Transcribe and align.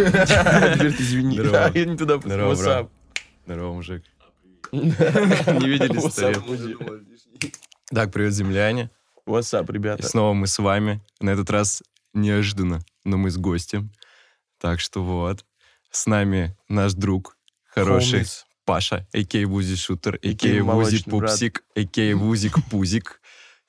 Ты 0.78 0.86
извини. 1.02 1.34
Здорово. 1.38 1.70
Я 1.74 1.84
не 1.84 1.96
туда 1.96 2.18
Здорово, 2.18 2.54
брат. 2.56 2.84
up? 2.84 2.90
Здорово, 3.46 3.72
мужик. 3.74 4.04
Не 4.72 4.90
up, 4.90 6.46
мужик? 6.46 6.78
Так, 7.92 8.12
привет, 8.12 8.32
земляне. 8.32 8.90
What's 9.26 9.52
up, 9.58 9.70
И 9.70 9.72
ребята? 9.72 10.06
снова 10.06 10.32
мы 10.32 10.46
с 10.46 10.58
вами. 10.58 11.00
На 11.20 11.30
этот 11.30 11.50
раз 11.50 11.82
неожиданно, 12.14 12.80
но 13.04 13.16
мы 13.16 13.30
с 13.30 13.36
гостем. 13.36 13.92
Так 14.58 14.80
что 14.80 15.02
вот. 15.02 15.44
С 15.90 16.06
нами 16.06 16.56
наш 16.68 16.92
друг, 16.94 17.36
хороший 17.66 18.20
Homies. 18.22 18.44
Паша, 18.64 19.06
а.к.а. 19.12 19.46
Вузи 19.46 19.76
Шутер, 19.76 20.20
А.к.а. 20.22 20.62
Вузи. 20.62 21.02
Пупсик, 21.02 21.64
а.к.а. 21.76 22.14
Вузик 22.16 22.54
Пузик. 22.70 23.20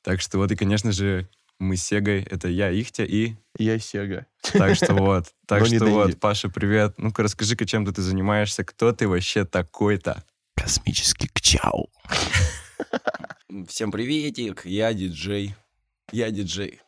Так 0.03 0.21
что 0.21 0.37
вот, 0.37 0.51
и, 0.51 0.55
конечно 0.55 0.91
же, 0.91 1.27
мы 1.61 1.77
с 1.77 1.83
Сегой, 1.83 2.23
это 2.23 2.47
я, 2.47 2.71
Ихтя, 2.71 3.03
и 3.03 3.35
Я 3.57 3.77
Сега. 3.79 4.25
так 4.41 4.75
что 4.75 4.93
вот. 4.95 5.27
Так 5.47 5.65
что 5.67 5.85
вот, 5.85 6.19
Паша, 6.19 6.49
привет. 6.49 6.95
Ну-ка, 6.97 7.23
расскажи-ка, 7.23 7.65
чем 7.65 7.85
ты 7.85 8.01
занимаешься, 8.01 8.63
кто 8.63 8.91
ты 8.93 9.07
вообще 9.07 9.45
такой-то? 9.45 10.23
Космический 10.55 11.29
кчау. 11.31 11.91
Всем 13.67 13.91
приветик, 13.91 14.65
я 14.65 14.93
диджей. 14.93 15.55
Я 16.11 16.31
диджей. 16.31 16.79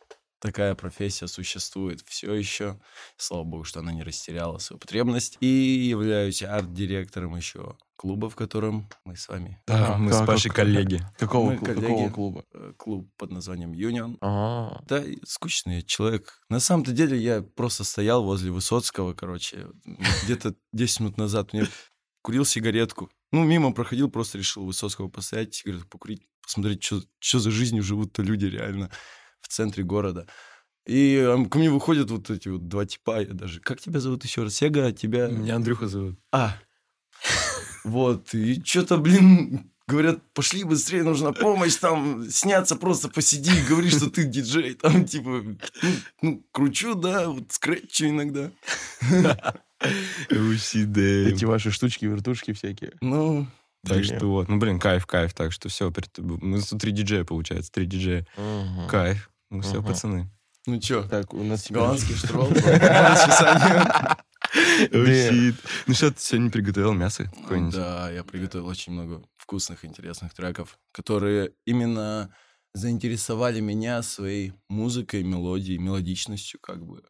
Такая 0.44 0.74
профессия 0.74 1.26
существует 1.26 2.02
все 2.06 2.34
еще. 2.34 2.78
Слава 3.16 3.44
богу, 3.44 3.64
что 3.64 3.80
она 3.80 3.92
не 3.94 4.02
растеряла 4.02 4.58
свою 4.58 4.78
потребность. 4.78 5.38
И 5.40 5.46
являюсь 5.46 6.42
арт-директором 6.42 7.34
еще 7.34 7.78
клуба, 7.96 8.28
в 8.28 8.36
котором 8.36 8.86
мы 9.06 9.16
с 9.16 9.26
вами. 9.26 9.62
Да, 9.66 9.94
А, 9.94 9.98
мы 9.98 10.12
с 10.12 10.18
как- 10.18 10.26
Пашей 10.26 10.50
как- 10.50 10.56
коллеги. 10.66 11.00
Какого, 11.18 11.52
Мы 11.52 11.56
коллеги. 11.56 11.80
какого 11.86 12.10
клуба? 12.10 12.44
Э, 12.52 12.74
Клуб 12.76 13.10
под 13.16 13.30
названием 13.30 13.72
Union. 13.72 14.18
А, 14.20 14.82
Да, 14.86 15.02
скучный 15.26 15.80
человек. 15.82 16.42
На 16.50 16.60
самом-то 16.60 16.92
деле 16.92 17.16
я 17.18 17.40
просто 17.40 17.82
стоял 17.82 18.22
возле 18.22 18.50
Высоцкого, 18.50 19.14
короче. 19.14 19.68
Где-то 20.24 20.54
10 20.74 21.00
минут 21.00 21.16
назад 21.16 21.54
мне 21.54 21.66
курил 22.20 22.44
сигаретку. 22.44 23.08
Ну, 23.32 23.44
мимо 23.44 23.72
проходил, 23.72 24.10
просто 24.10 24.36
решил 24.36 24.66
Высоцкого 24.66 25.08
постоять, 25.08 25.54
сигарету 25.54 25.86
покурить, 25.88 26.26
посмотреть, 26.42 26.84
что 27.18 27.38
за 27.38 27.50
жизнью 27.50 27.82
живут-то 27.82 28.20
люди 28.22 28.44
реально 28.44 28.90
в 29.44 29.48
центре 29.48 29.84
города. 29.84 30.26
И 30.86 31.22
ко 31.50 31.58
мне 31.58 31.70
выходят 31.70 32.10
вот 32.10 32.30
эти 32.30 32.48
вот 32.48 32.68
два 32.68 32.84
типа, 32.84 33.20
я 33.20 33.32
даже... 33.32 33.60
Как 33.60 33.80
тебя 33.80 34.00
зовут 34.00 34.24
еще 34.24 34.42
раз? 34.42 34.54
Сега, 34.56 34.92
тебя... 34.92 35.28
Меня 35.28 35.56
Андрюха 35.56 35.86
зовут. 35.86 36.18
А. 36.32 36.56
Вот, 37.84 38.34
и 38.34 38.62
что-то, 38.64 38.96
блин, 38.96 39.70
говорят, 39.86 40.20
пошли 40.32 40.64
быстрее, 40.64 41.02
нужна 41.02 41.32
помощь, 41.32 41.74
там, 41.76 42.28
сняться 42.30 42.76
просто 42.76 43.08
посиди, 43.08 43.50
говори, 43.68 43.90
что 43.90 44.10
ты 44.10 44.24
диджей, 44.24 44.74
там, 44.74 45.04
типа, 45.04 45.42
ну, 45.42 45.58
ну, 46.22 46.46
кручу, 46.50 46.94
да, 46.94 47.28
вот 47.28 47.52
скретчу 47.52 48.06
иногда. 48.06 48.50
Эти 51.30 51.44
ваши 51.44 51.70
штучки, 51.70 52.06
вертушки 52.06 52.52
всякие. 52.54 52.92
Ну, 53.02 53.46
Так 53.86 53.98
Блин. 53.98 54.16
что 54.16 54.26
вот, 54.28 54.48
ну 54.48 54.56
блин, 54.56 54.78
кайф, 54.78 55.04
кайф. 55.04 55.34
Так 55.34 55.52
что 55.52 55.68
все, 55.68 55.92
мы 56.18 56.62
тут 56.62 56.80
три 56.80 56.90
диджея, 56.92 57.24
получается, 57.24 57.70
три 57.70 57.84
диджея. 57.84 58.26
Кайф. 58.88 59.30
Ну 59.50 59.60
все, 59.60 59.78
Мгм. 59.78 59.86
пацаны. 59.86 60.30
ну 60.66 60.80
чё, 60.80 61.06
Так, 61.08 61.32
у 61.34 61.42
нас 61.44 61.70
голландский. 61.70 62.14
Oh, 64.56 65.04
Да. 65.04 65.10
shit. 65.10 65.54
Ну 65.86 65.94
что, 65.94 66.10
ты 66.12 66.20
сегодня 66.20 66.50
приготовил 66.50 66.92
мясо 66.92 67.24
какое-нибудь? 67.24 67.74
Да, 67.74 68.10
я 68.10 68.22
приготовил 68.22 68.66
очень 68.68 68.92
много 68.92 69.22
вкусных, 69.36 69.84
интересных 69.84 70.32
треков, 70.34 70.78
которые 70.92 71.52
именно 71.66 72.32
заинтересовали 72.74 73.60
меня 73.60 74.02
своей 74.02 74.52
музыкой, 74.68 75.22
мелодией, 75.24 75.78
мелодичностью, 75.78 76.60
как 76.60 76.84
бы. 76.86 77.02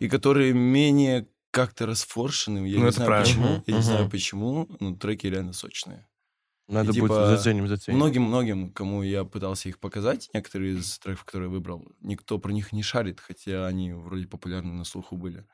И 0.00 0.08
которые 0.08 0.52
менее 0.52 1.28
как-то 1.50 1.86
расфоршены. 1.86 2.66
Я 2.68 2.78
Ну, 2.78 2.82
не 2.84 2.88
это 2.88 2.96
знаю 2.96 3.08
правильно. 3.08 3.46
почему. 3.46 3.64
Я 3.66 3.74
не 3.76 3.82
знаю 3.82 4.10
почему, 4.10 4.68
но 4.80 4.94
треки 4.96 5.26
реально 5.26 5.52
сочные. 5.52 6.06
Надо 6.68 6.92
И 6.92 7.00
будет 7.00 7.10
типа 7.10 7.26
заценим, 7.26 7.68
заценим. 7.68 7.98
Многим-многим, 7.98 8.70
кому 8.70 9.02
я 9.02 9.24
пытался 9.24 9.68
их 9.68 9.78
показать, 9.78 10.30
некоторые 10.32 10.74
из 10.78 10.98
треков, 10.98 11.24
которые 11.24 11.48
я 11.48 11.52
выбрал, 11.52 11.84
никто 12.00 12.38
про 12.38 12.52
них 12.52 12.72
не 12.72 12.82
шарит, 12.82 13.20
хотя 13.20 13.66
они 13.66 13.92
вроде 13.92 14.26
популярны 14.26 14.72
на 14.72 14.84
слуху 14.84 15.16
были. 15.16 15.44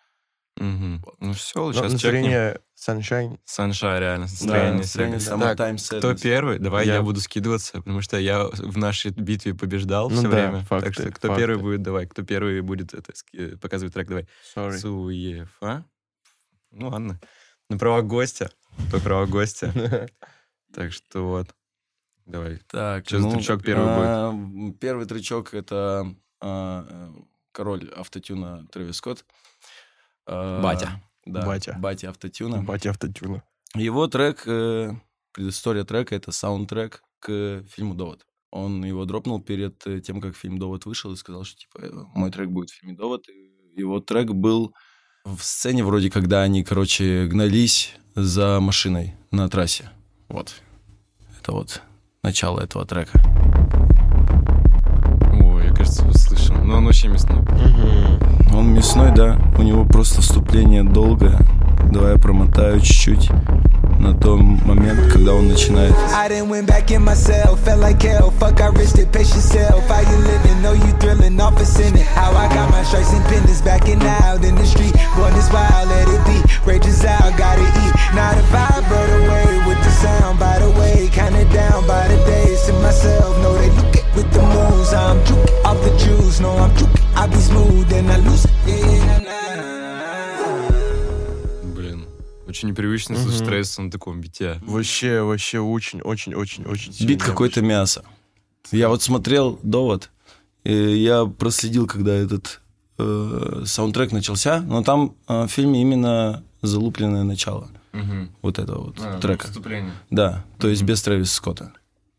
Мгм. 0.56 1.04
Ну 1.20 1.32
все, 1.34 1.66
Но 1.66 1.72
сейчас 1.72 1.92
чекнем. 1.92 1.92
настроение 1.92 2.60
Sunshine. 2.76 3.38
Санша, 3.44 3.98
реально, 4.00 4.26
Да, 4.26 4.32
настроение. 4.32 4.72
настроение 4.74 5.18
всегда. 5.20 5.54
Summertime 5.54 5.98
Кто 5.98 6.14
первый? 6.16 6.58
Давай 6.58 6.84
я... 6.86 6.94
Я- 6.94 7.02
буду 7.02 7.20
скидываться, 7.20 7.74
потому 7.78 8.00
что 8.02 8.18
я 8.18 8.44
в 8.44 8.76
нашей 8.76 9.12
битве 9.12 9.54
побеждал 9.54 10.10
Ну 10.10 10.16
все 10.16 10.28
да, 10.28 10.28
время. 10.48 10.64
факты, 10.64 10.86
так 10.86 10.94
что 10.94 11.12
кто 11.12 11.28
факты. 11.28 11.42
первый 11.42 11.58
будет, 11.62 11.82
давай. 11.82 12.06
Кто 12.08 12.22
первый 12.24 12.60
будет 12.60 12.92
это, 12.92 13.12
показывать 13.58 13.94
трек, 13.94 14.08
давай. 14.08 14.26
Sorry. 14.56 14.78
Суефа. 14.78 15.84
Ну 16.72 16.88
ладно. 16.88 17.20
На 17.70 17.78
права 17.78 18.02
гостя. 18.02 18.50
По 18.90 18.98
права 18.98 19.26
гостя. 19.26 19.72
Так 20.72 20.92
что 20.92 21.22
вот. 21.22 21.54
Давай. 22.26 22.60
Так, 22.68 23.06
Чё 23.06 23.20
за 23.20 23.30
тречок 23.30 23.62
первый 23.62 24.32
будет? 24.32 24.80
Первый 24.80 25.06
тречок 25.06 25.54
это 25.54 26.14
а, 26.40 26.86
э, 26.88 27.22
король 27.52 27.90
автотюна 27.96 28.66
Трэвис 28.70 28.96
Скотт. 28.96 29.24
А, 30.26 30.60
Батя. 30.62 31.02
Да, 31.24 31.46
Батя. 31.46 31.76
Батя 31.78 32.10
автотюна. 32.10 32.62
Батя 32.62 32.90
автотюна. 32.90 33.42
Его 33.74 34.06
трек, 34.08 34.42
э, 34.46 34.92
предыстория 35.32 35.84
трека, 35.84 36.14
это 36.14 36.32
саундтрек 36.32 37.02
к 37.20 37.64
фильму 37.68 37.94
«Довод». 37.94 38.26
Он 38.50 38.84
его 38.84 39.04
дропнул 39.04 39.42
перед 39.42 39.86
э, 39.86 40.00
тем, 40.00 40.20
как 40.20 40.36
фильм 40.36 40.58
«Довод» 40.58 40.86
вышел, 40.86 41.12
и 41.12 41.16
сказал, 41.16 41.44
что, 41.44 41.58
типа, 41.58 41.80
мой 42.14 42.30
трек 42.30 42.48
будет 42.48 42.70
в 42.70 42.74
фильме 42.74 42.94
«Довод». 42.94 43.28
И 43.28 43.52
его 43.76 44.00
трек 44.00 44.30
был 44.30 44.74
в 45.24 45.40
сцене 45.42 45.84
вроде, 45.84 46.10
когда 46.10 46.42
они, 46.42 46.64
короче, 46.64 47.26
гнались 47.26 47.94
за 48.14 48.60
машиной 48.60 49.14
на 49.30 49.48
трассе. 49.48 49.90
Вот. 50.28 50.52
Это 51.40 51.52
вот 51.52 51.80
начало 52.22 52.60
этого 52.60 52.84
трека. 52.84 53.18
Ой, 55.42 55.68
я, 55.68 55.74
кажется, 55.74 56.02
его 56.02 56.12
слышал. 56.12 56.54
Но 56.56 56.76
он 56.76 56.86
очень 56.86 57.08
мясной. 57.08 57.38
Мгм. 57.38 58.54
Он 58.54 58.74
мясной, 58.74 59.10
да, 59.14 59.38
у 59.56 59.62
него 59.62 59.86
просто 59.86 60.20
вступление 60.20 60.82
долгое. 60.82 61.38
Давай 61.90 62.12
я 62.12 62.18
промотаю 62.18 62.80
чуть-чуть 62.80 63.30
на 63.98 64.14
тот 64.14 64.38
момент, 64.38 65.10
когда 65.12 65.32
он 65.32 65.48
начинает. 65.48 65.94
Стресс 93.64 93.78
на 93.78 93.90
таком 93.90 94.20
бите. 94.20 94.60
Вообще, 94.62 95.22
вообще 95.22 95.60
очень, 95.60 96.00
очень, 96.02 96.34
очень, 96.34 96.64
очень 96.64 96.92
сильно 96.92 97.08
Бит 97.08 97.22
какое-то 97.22 97.60
мясо. 97.62 98.04
Я 98.70 98.88
вот 98.88 99.02
смотрел 99.02 99.58
«Довод», 99.62 100.10
и 100.64 100.72
я 100.72 101.24
проследил, 101.24 101.86
когда 101.86 102.14
этот 102.14 102.60
э, 102.98 103.62
саундтрек 103.64 104.12
начался, 104.12 104.60
но 104.60 104.82
там 104.82 105.14
э, 105.28 105.44
в 105.44 105.48
фильме 105.48 105.80
именно 105.80 106.42
залупленное 106.62 107.24
начало 107.24 107.68
вот 108.42 108.58
этого 108.58 108.84
вот 108.86 109.00
А, 109.00 109.18
трека. 109.18 109.48
Вступление. 109.48 109.92
Да, 110.10 110.44
то 110.58 110.68
есть 110.68 110.82
без 110.82 111.02
Трэвиса 111.02 111.34
Скотта. 111.34 111.72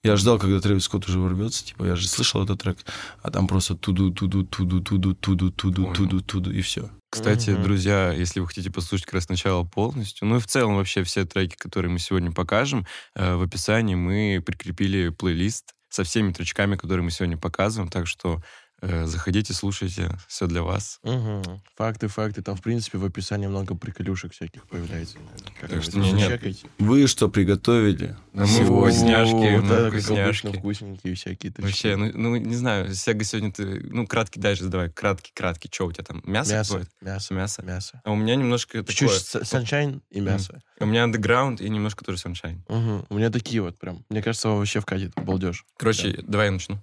Я 0.03 0.17
ждал, 0.17 0.39
когда 0.39 0.59
Трэвис 0.59 0.83
Скотт 0.83 1.07
уже 1.07 1.19
ворвется, 1.19 1.63
типа, 1.63 1.85
я 1.85 1.95
же 1.95 2.07
слышал 2.07 2.43
этот 2.43 2.59
трек, 2.61 2.79
а 3.21 3.31
там 3.31 3.47
просто 3.47 3.75
туду, 3.75 4.11
туду, 4.11 4.43
туду, 4.43 4.81
туду, 4.81 5.13
туду, 5.13 5.51
туду, 5.51 5.93
туду, 5.93 6.21
туду, 6.21 6.51
и 6.51 6.61
все. 6.61 6.89
Кстати, 7.11 7.55
Мгм. 7.55 7.55
друзья, 7.55 8.11
если 8.11 8.39
вы 8.39 8.47
хотите 8.47 8.69
послушать 8.71 9.05
как 9.05 9.15
раз 9.15 9.29
начало 9.29 9.63
полностью, 9.63 10.27
ну 10.27 10.37
и 10.37 10.39
в 10.39 10.45
целом 10.47 10.75
вообще 10.75 11.03
все 11.03 11.25
треки, 11.25 11.55
которые 11.55 11.91
мы 11.91 11.97
сегодня 11.99 12.31
покажем, 12.31 12.85
э, 13.15 13.35
в 13.35 13.41
описании 13.41 13.95
мы 13.95 14.43
прикрепили 14.45 15.09
плейлист 15.09 15.73
со 15.89 16.03
всеми 16.03 16.31
тречками, 16.33 16.75
которые 16.75 17.03
мы 17.03 17.09
сегодня 17.11 17.37
показываем, 17.37 17.89
так 17.89 18.05
что 18.05 18.43
заходите, 18.81 19.53
слушайте, 19.53 20.09
все 20.27 20.47
для 20.47 20.63
вас. 20.63 20.99
Мгм. 21.03 21.41
Факты, 21.75 22.07
факты. 22.07 22.41
Там, 22.41 22.55
в 22.55 22.61
принципе, 22.61 22.97
в 22.97 23.05
описании 23.05 23.47
много 23.47 23.75
приколюшек 23.75 24.33
всяких 24.33 24.65
появляется. 24.67 25.17
Как 25.59 25.69
Так 25.69 25.83
что 25.83 25.99
не, 25.99 26.11
нет. 26.13 26.31
чекайте. 26.31 26.67
Вы 26.79 27.07
что 27.07 27.29
приготовили? 27.29 28.15
Да 28.33 28.41
мы 28.43 28.47
Сегодня. 28.47 28.91
вкусняшки, 28.91 29.33
Вот 29.33 29.63
мы 29.63 29.73
это, 29.73 29.91
как 29.91 29.93
вкусняшки. 30.01 30.19
обычно, 30.21 30.53
вкусненькие 30.53 31.15
всякие. 31.15 31.51
точки. 31.51 31.61
Вообще, 31.67 31.95
ну, 31.95 32.11
ну, 32.13 32.35
не 32.37 32.55
знаю, 32.55 32.93
Сега 32.95 33.23
сегодня 33.23 33.51
ты, 33.51 33.65
ну, 33.89 34.07
краткий 34.07 34.39
дальше 34.39 34.63
задавай, 34.63 34.89
краткий, 34.89 35.31
краткий, 35.33 35.69
что 35.73 35.87
у 35.87 35.91
тебя 35.91 36.03
там, 36.03 36.21
мясо, 36.25 36.53
Мясо, 36.53 36.69
какое-то? 36.73 36.91
мясо, 37.01 37.33
Мясо? 37.33 37.61
мясо. 37.63 38.01
А 38.05 38.11
у 38.11 38.15
меня 38.15 38.35
немножко 38.35 38.83
такое, 38.83 39.09
саншайн 39.19 40.01
и 40.09 40.19
мясо. 40.21 40.61
у 40.79 40.85
меня 40.85 41.03
андеграунд 41.03 41.59
и 41.61 41.69
немножко 41.69 42.05
тоже 42.05 42.17
саншайн. 42.19 42.63
Мгм. 42.69 43.05
У 43.09 43.15
меня 43.15 43.29
такие 43.29 43.61
вот 43.61 43.77
прям. 43.77 44.05
Мне 44.09 44.21
кажется, 44.21 44.49
вообще 44.49 44.79
вкатит, 44.79 45.11
балдеж. 45.15 45.65
Короче, 45.77 46.19
давай 46.23 46.47
я 46.47 46.51
начну. 46.51 46.81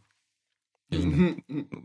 Ну, 0.91 1.37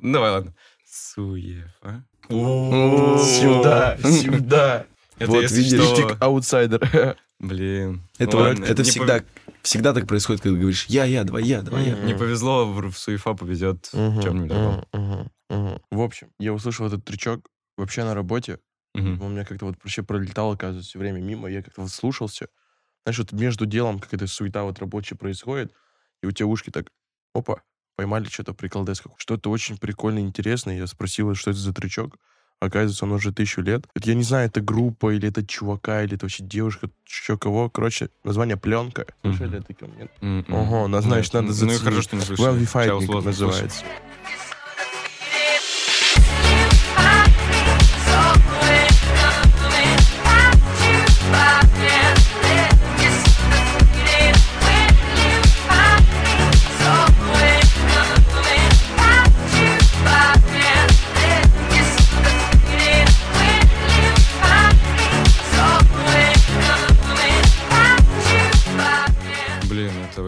Давай, 0.01 0.31
ладно. 0.31 0.53
Суефа. 0.85 2.05
Сюда, 2.29 3.97
сюда. 4.03 4.85
Это 5.17 5.31
Вот 5.31 5.51
видишь, 5.51 6.17
аутсайдер. 6.19 7.17
Блин. 7.39 8.01
Это, 8.17 8.37
ладно, 8.37 8.65
это 8.65 8.83
всегда, 8.83 9.17
пов- 9.19 9.25
всегда 9.63 9.93
так 9.93 10.07
происходит, 10.07 10.41
когда 10.41 10.57
говоришь 10.59 10.85
«я, 10.87 11.05
я, 11.05 11.23
давай 11.23 11.43
я, 11.43 11.61
давай 11.61 11.87
я». 11.89 11.95
Не 11.95 12.13
повезло, 12.13 12.65
в 12.65 12.91
в 12.91 12.97
Суефа 12.97 13.33
повезет 13.33 13.87
в 13.91 13.97
Мгм, 13.97 14.21
чем-нибудь 14.21 14.51
мгм, 14.51 14.85
мгм, 14.93 15.31
мгм. 15.49 15.81
В 15.91 16.01
общем, 16.01 16.31
я 16.39 16.53
услышал 16.53 16.85
этот 16.87 17.03
трючок 17.03 17.47
вообще 17.77 18.03
на 18.03 18.13
работе. 18.13 18.59
Мгм. 18.93 19.21
У 19.21 19.29
меня 19.29 19.43
как-то 19.45 19.65
вот 19.65 19.75
вообще 19.83 20.03
пролетало, 20.03 20.53
оказывается, 20.53 20.89
все 20.89 20.99
время 20.99 21.19
мимо. 21.19 21.49
Я 21.49 21.63
как-то 21.63 21.81
вот 21.81 21.91
слушался. 21.91 22.47
Знаешь, 23.05 23.17
вот 23.19 23.31
между 23.31 23.65
делом 23.65 23.99
какая-то 23.99 24.27
суета 24.27 24.63
вот 24.63 24.79
рабочая 24.79 25.15
происходит, 25.15 25.73
и 26.21 26.27
у 26.27 26.31
тебя 26.31 26.45
ушки 26.47 26.69
так, 26.69 26.87
опа, 27.33 27.63
поймали 28.01 28.25
что-то 28.27 28.53
приколдес. 28.55 28.99
какой- 28.99 29.15
Что-то 29.19 29.51
очень 29.51 29.77
прикольно 29.77 30.19
интересное. 30.19 30.75
Я 30.77 30.87
спросил, 30.87 31.35
что 31.35 31.51
это 31.51 31.59
за 31.59 31.71
трючок. 31.71 32.15
Оказывается, 32.59 33.05
он 33.05 33.11
уже 33.11 33.31
тысячу 33.31 33.61
лет. 33.61 33.85
Это, 33.95 34.09
я 34.09 34.15
не 34.15 34.23
знаю, 34.23 34.47
это 34.47 34.59
группа, 34.61 35.13
или 35.13 35.27
это 35.29 35.45
чувака, 35.45 36.01
или 36.03 36.15
это 36.15 36.25
вообще 36.25 36.43
девушка, 36.43 36.89
еще 37.07 37.37
кого. 37.37 37.69
Короче, 37.69 38.09
название 38.23 38.57
«Пленка». 38.57 39.05
Слышали 39.21 39.59
это? 39.59 39.75
Нет? 39.99 40.11
М-м. 40.21 40.45
Ого, 40.53 40.87
ну, 40.87 40.99
значит, 41.01 41.33
Нет. 41.33 41.43
надо 41.43 41.47
Ну 41.47 41.51
и 41.51 41.55
заценить. 41.55 41.81
хорошо, 41.83 42.01
что 42.01 42.15
не 42.15 42.21
слышали. 42.23 42.49
Well 42.49 43.23
называется. 43.23 43.83
Блин, 43.83 43.93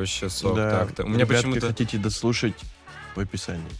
вообще 0.04 0.30
сок. 0.30 0.56
Да. 0.56 0.70
Так-то. 0.70 1.04
У 1.04 1.08
меня 1.08 1.20
Ребятки, 1.26 1.46
почему-то... 1.46 1.68
хотите 1.68 1.98
дослушать 1.98 2.56
в 3.16 3.20
описании. 3.20 3.72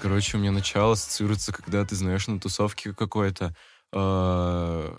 Короче, 0.00 0.36
у 0.36 0.40
меня 0.40 0.50
начало 0.50 0.92
ассоциируется, 0.92 1.52
когда 1.52 1.84
ты 1.84 1.94
знаешь 1.94 2.26
на 2.26 2.40
тусовке 2.40 2.94
какой-то 2.94 3.54
э, 3.92 4.96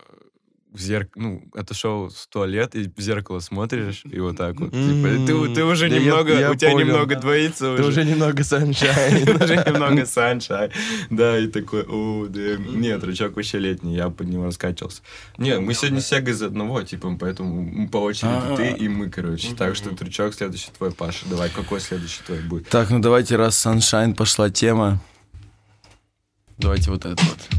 в 0.72 0.80
зерк... 0.80 1.10
ну, 1.16 1.44
отошел 1.54 2.08
в 2.10 2.28
туалет 2.28 2.76
и 2.76 2.90
в 2.96 3.02
зеркало 3.02 3.40
смотришь, 3.40 4.04
и 4.10 4.20
вот 4.22 4.38
так 4.38 4.58
вот. 4.60 4.72
Типа, 4.72 5.10
ты, 5.28 5.54
ты 5.56 5.64
уже 5.66 5.90
Да 5.90 5.96
я- 5.96 6.02
немного, 6.02 6.40
я 6.40 6.50
у 6.52 6.56
тебя 6.56 6.72
понял. 6.72 6.86
немного 6.88 7.16
двоится 7.18 7.76
Ты 7.76 7.84
уже 7.84 8.06
немного 8.06 8.42
саншайн. 8.44 9.24
Уже 9.42 9.56
немного 9.58 10.06
саншай. 10.06 10.72
Да, 11.10 11.38
и 11.38 11.48
такой, 11.48 11.84
о, 11.84 12.28
да. 12.30 12.56
Нет, 12.58 13.04
рычаг 13.04 13.36
вообще 13.36 13.60
летний, 13.60 13.96
я 13.96 14.10
под 14.10 14.28
него 14.30 14.46
раскачивался. 14.46 15.02
Нет, 15.38 15.60
мы 15.60 15.74
сегодня 15.74 16.00
с 16.00 16.08
Сегой 16.08 16.32
из 16.32 16.42
одного, 16.42 16.82
типа, 16.84 17.18
поэтому 17.20 17.90
по 17.90 17.98
очереди 17.98 18.32
А-а. 18.34 18.56
ты 18.56 18.70
и 18.72 18.88
мы, 18.88 19.10
короче. 19.10 19.54
Так 19.56 19.76
что 19.76 19.90
трючок 19.94 20.34
следующий 20.34 20.72
твой, 20.78 20.92
Паша. 20.92 21.26
Давай, 21.30 21.50
какой 21.50 21.82
следующий 21.82 22.22
твой 22.26 22.40
будет? 22.40 22.70
Так, 22.70 22.90
ну 22.92 23.00
давайте, 23.00 23.36
раз 23.36 23.66
Sunshine 23.66 24.16
пошла 24.16 24.50
тема, 24.50 25.00
давайте 26.58 26.92
вот 26.92 27.06
это 27.06 27.22
вот. 27.24 27.50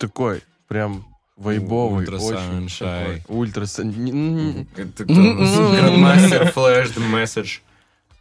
Такой, 0.00 0.42
прям 0.68 1.04
вайбовый, 1.36 2.00
Ультра 2.06 2.16
очень 2.18 2.66
Sunshine. 2.66 3.20
такой. 3.22 3.36
Ультра 3.36 3.66
sun- 3.66 3.90
не- 4.04 4.66
Это 4.76 5.04
кто 5.04 5.12
у 5.14 5.16
нас? 5.16 5.56
Grandmaster 5.58 6.52
Flash 6.54 6.94
The 6.96 7.12
Message. 7.12 7.60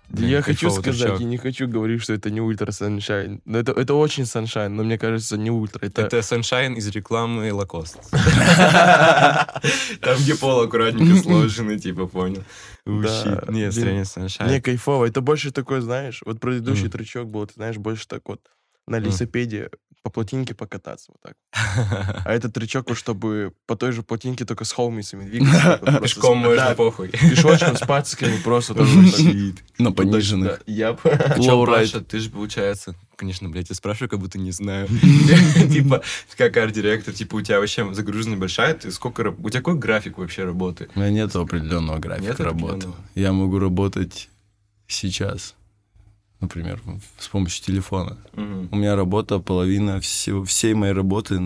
Да 0.09 0.17
Блин, 0.21 0.29
я 0.31 0.41
хочу 0.41 0.69
кайфовый 0.71 0.93
сказать, 0.95 1.19
я 1.19 1.25
не 1.27 1.37
хочу 1.37 1.67
говорить, 1.67 2.01
что 2.01 2.13
это 2.13 2.31
не 2.31 2.41
ультра 2.41 2.71
sunshine. 2.71 3.41
Но 3.45 3.59
это, 3.59 3.73
это 3.73 3.93
очень 3.93 4.25
sunshine, 4.25 4.75
но 4.75 4.83
мне 4.83 4.97
кажется, 4.97 5.37
не 5.37 5.51
ультра. 5.51 5.85
Это, 5.85 6.01
Это 6.01 6.17
Sunshine 6.19 6.73
из 6.77 6.87
рекламы 6.87 7.47
Lacoste. 7.49 7.99
Там, 10.01 10.17
где 10.19 10.35
поло 10.35 10.61
аккуратненько 10.61 11.21
сложенный, 11.21 11.79
типа, 11.79 12.07
понял. 12.07 12.43
Да, 12.85 13.43
блин. 13.47 13.71
стрельни 13.71 14.01
Sunshine. 14.01 14.49
не 14.49 14.59
кайфово. 14.61 15.05
Это 15.05 15.21
больше 15.21 15.51
такой, 15.51 15.81
знаешь, 15.81 16.21
вот 16.25 16.39
предыдущий 16.39 16.89
трэчок 16.89 17.27
был, 17.27 17.45
ты 17.45 17.53
знаешь, 17.53 17.77
больше 17.77 18.07
так 18.07 18.21
вот 18.25 18.41
на 18.89 18.97
велосипеде 18.97 19.69
по 20.01 20.09
плотинке 20.09 20.53
покататься 20.53 21.11
вот 21.11 21.21
так. 21.21 21.33
А 22.25 22.33
этот 22.33 22.53
трючок, 22.53 22.95
чтобы 22.95 23.53
по 23.65 23.75
той 23.75 23.91
же 23.91 24.01
плотинке, 24.01 24.45
только 24.45 24.63
с 24.63 24.71
холмисами 24.71 25.25
двигаться. 25.25 25.79
Пешком 26.01 26.37
можно 26.37 26.73
похуй. 26.75 27.09
Пешочком 27.11 27.75
с 27.75 27.81
пациками 27.81 28.37
просто. 28.41 28.73
На 29.77 29.91
пониженных. 29.91 30.61
Чё, 30.67 31.57
Лоурайд. 31.57 31.91
Паша, 31.91 32.03
ты 32.03 32.19
же, 32.19 32.29
получается, 32.29 32.95
конечно, 33.15 33.49
блядь, 33.49 33.69
я 33.69 33.75
спрашиваю, 33.75 34.09
как 34.09 34.19
будто 34.19 34.39
не 34.39 34.51
знаю. 34.51 34.87
Типа, 34.87 36.01
как 36.37 36.55
арт-директор, 36.57 37.13
типа, 37.13 37.35
у 37.35 37.41
тебя 37.41 37.59
вообще 37.59 37.93
загруженность 37.93 38.39
большая, 38.39 38.73
ты 38.75 38.91
сколько... 38.91 39.35
У 39.37 39.49
тебя 39.49 39.59
какой 39.59 39.75
график 39.75 40.17
вообще 40.17 40.45
работы? 40.45 40.89
У 40.95 40.99
меня 40.99 41.11
нет 41.11 41.35
определенного 41.35 41.99
графика 41.99 42.43
работы. 42.43 42.87
Я 43.15 43.33
могу 43.33 43.59
работать 43.59 44.29
сейчас, 44.87 45.55
например, 46.39 46.81
с 47.17 47.27
помощью 47.27 47.63
телефона. 47.65 48.17
У 48.35 48.75
меня 48.75 48.95
работа, 48.95 49.39
половина 49.39 49.99
всего, 49.99 50.43
всей 50.43 50.73
моей 50.73 50.93
работы 50.93 51.39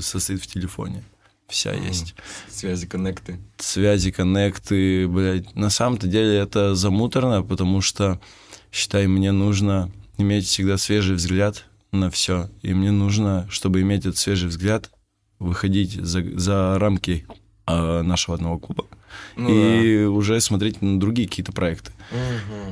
состоит 0.00 0.42
в 0.42 0.46
телефоне. 0.46 1.04
Вся 1.48 1.72
Мгм. 1.74 1.86
есть. 1.86 2.14
Связи, 2.50 2.86
коннекты. 2.86 3.38
Связи, 3.58 4.10
коннекты, 4.10 5.06
блядь. 5.06 5.54
На 5.54 5.70
самом-то 5.70 6.08
деле 6.08 6.36
это 6.38 6.74
замуторно, 6.74 7.42
потому 7.42 7.80
что, 7.82 8.20
считай, 8.72 9.06
мне 9.06 9.30
нужно 9.30 9.92
иметь 10.18 10.46
всегда 10.46 10.76
свежий 10.76 11.14
взгляд 11.14 11.64
на 11.92 12.10
все. 12.10 12.50
И 12.62 12.74
мне 12.74 12.90
нужно, 12.90 13.46
чтобы 13.48 13.80
иметь 13.82 14.00
этот 14.00 14.16
свежий 14.16 14.48
взгляд, 14.48 14.90
выходить 15.38 15.92
за, 15.92 16.22
за 16.36 16.78
рамки 16.80 17.24
э, 17.66 18.02
нашего 18.02 18.34
одного 18.34 18.58
клуба 18.58 18.86
Ну 19.36 19.48
и 19.50 20.04
уже 20.04 20.40
смотреть 20.40 20.82
на 20.82 20.98
другие 21.00 21.28
какие-то 21.28 21.52
проекты. 21.52 21.92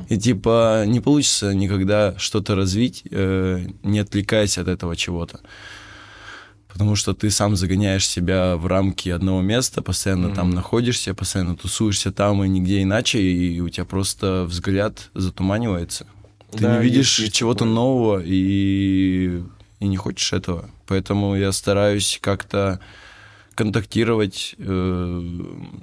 И 0.09 0.17
типа 0.17 0.83
не 0.87 0.99
получится 0.99 1.53
никогда 1.53 2.15
что-то 2.17 2.55
развить, 2.55 3.03
э, 3.11 3.65
не 3.83 3.99
отвлекаясь 3.99 4.57
от 4.57 4.67
этого 4.67 4.95
чего-то. 4.95 5.39
Потому 6.67 6.95
что 6.97 7.13
ты 7.13 7.29
сам 7.31 7.55
загоняешь 7.55 8.05
себя 8.07 8.57
в 8.57 8.67
рамки 8.67 9.07
одного 9.09 9.41
места, 9.41 9.81
постоянно 9.81 10.35
там 10.35 10.47
Мгм. 10.47 10.55
находишься, 10.55 11.13
постоянно 11.13 11.55
тусуешься 11.55 12.11
там 12.11 12.43
и 12.43 12.49
нигде 12.49 12.81
иначе, 12.81 13.21
и 13.21 13.61
у 13.61 13.69
тебя 13.69 13.85
просто 13.85 14.43
взгляд 14.45 15.09
затуманивается. 15.13 16.05
Ты 16.51 16.59
Да, 16.63 16.77
не 16.77 16.83
видишь 16.83 17.07
есть- 17.17 17.19
есть 17.19 17.33
чего-то 17.35 17.59
такое. 17.59 17.73
нового 17.75 18.21
и, 18.25 19.41
и 19.79 19.87
не 19.87 19.95
хочешь 19.97 20.33
этого. 20.33 20.69
Поэтому 20.85 21.35
я 21.37 21.51
стараюсь 21.53 22.17
как-то 22.21 22.79
контактировать 23.55 24.55
э, 24.57 25.41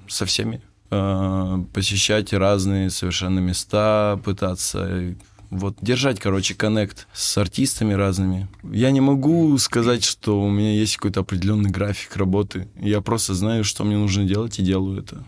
со 0.09 0.27
всеми, 0.27 0.63
э, 0.91 1.65
посещать 1.73 2.33
разные 2.33 2.91
совершенно 2.91 3.41
места, 3.41 4.21
пытаться 4.25 4.87
э, 4.89 5.15
вот 5.51 5.77
держать, 5.83 6.19
короче, 6.19 6.55
коннект 6.55 7.07
с 7.13 7.37
артистами 7.37 7.93
разными. 7.93 8.49
Я 8.63 8.91
не 8.91 9.01
могу 9.01 9.57
сказать, 9.59 10.03
что 10.03 10.41
у 10.41 10.51
меня 10.51 10.73
есть 10.73 10.97
какой-то 10.97 11.21
определенный 11.21 11.71
график 11.71 12.17
работы. 12.17 12.69
Я 12.81 13.01
просто 13.03 13.35
знаю, 13.35 13.63
что 13.65 13.85
мне 13.85 13.99
нужно 13.99 14.25
делать, 14.25 14.59
и 14.59 14.63
делаю 14.63 15.01
это. 15.01 15.25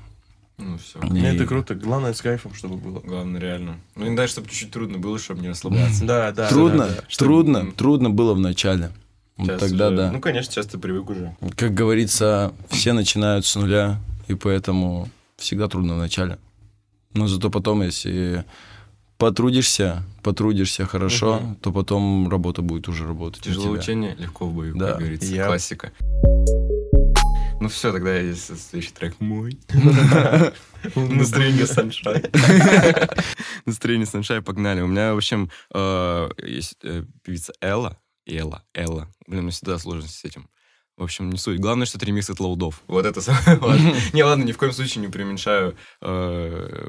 Ну, 0.56 0.78
все. 0.78 1.00
И- 1.14 1.20
это 1.20 1.46
круто. 1.46 1.74
Главное, 1.74 2.14
с 2.14 2.22
кайфом, 2.22 2.54
чтобы 2.54 2.76
было. 2.76 3.00
Главное, 3.00 3.40
реально. 3.40 3.76
Ну, 3.96 4.06
иногда, 4.06 4.26
чтобы 4.28 4.48
чуть-чуть 4.48 4.70
трудно 4.70 4.98
было, 4.98 5.18
чтобы 5.18 5.42
не 5.42 5.48
расслабляться. 5.48 6.04
Да, 6.04 6.32
да. 6.32 6.48
трудно, 6.48 6.86
да, 6.86 6.94
да. 6.94 7.02
трудно, 7.16 7.72
трудно 7.72 8.10
было 8.10 8.34
в 8.34 8.40
начале. 8.40 8.92
Сейчас 9.36 9.60
тогда 9.60 9.88
уже- 9.88 9.96
да. 9.96 10.12
Ну, 10.12 10.20
конечно, 10.20 10.52
сейчас 10.52 10.66
ты 10.66 10.78
привык 10.78 11.10
уже. 11.10 11.36
Как 11.56 11.74
говорится, 11.74 12.52
все 12.68 12.92
начинают 12.92 13.44
с 13.46 13.56
нуля, 13.56 14.00
и 14.28 14.34
поэтому 14.34 15.08
всегда 15.36 15.68
трудно 15.68 15.94
в 15.94 15.98
начале. 15.98 16.38
Но 17.14 17.26
зато 17.26 17.50
потом, 17.50 17.82
если 17.82 18.44
потрудишься, 19.18 20.02
потрудишься 20.22 20.86
хорошо, 20.86 21.40
Мгм. 21.40 21.56
то 21.56 21.72
потом 21.72 22.28
работа 22.28 22.62
будет 22.62 22.88
уже 22.88 23.06
работать. 23.06 23.42
Тяжело 23.42 23.70
учение, 23.70 24.14
легко 24.18 24.46
в 24.46 24.52
бою, 24.54 24.76
Да. 24.76 24.88
как 24.92 24.98
говорится. 24.98 25.34
Я- 25.34 25.46
Классика. 25.46 25.92
Ну 27.60 27.68
все, 27.68 27.92
тогда 27.92 28.16
есть 28.16 28.46
следующий 28.68 28.92
трек 28.92 29.14
мой. 29.20 29.58
Настроение 30.94 31.66
саншай. 31.66 32.24
Настроение 33.66 34.06
саншай, 34.06 34.42
погнали. 34.42 34.80
У 34.80 34.86
меня, 34.86 35.14
в 35.14 35.16
общем, 35.16 35.50
э, 35.72 36.28
есть 36.44 36.76
э, 36.82 37.04
певица 37.22 37.52
Элла. 37.60 37.96
Элла, 38.26 38.62
Элла. 38.74 39.08
Блин, 39.26 39.42
мне 39.44 39.50
всегда 39.52 39.78
сложности 39.78 40.18
с 40.18 40.24
этим. 40.24 40.48
В 40.96 41.02
общем, 41.02 41.28
не 41.28 41.38
суть. 41.38 41.58
Главное, 41.58 41.86
что 41.86 41.98
это 41.98 42.06
ремикс 42.06 42.30
от 42.30 42.38
лоудов. 42.38 42.80
Вот 42.86 43.04
это 43.04 43.20
самое 43.20 43.58
важное. 43.60 43.96
Не, 44.12 44.22
ладно, 44.22 44.44
ни 44.44 44.52
в 44.52 44.58
коем 44.58 44.72
случае 44.72 45.04
не 45.04 45.10
преуменьшаю, 45.10 45.76
э, 46.00 46.86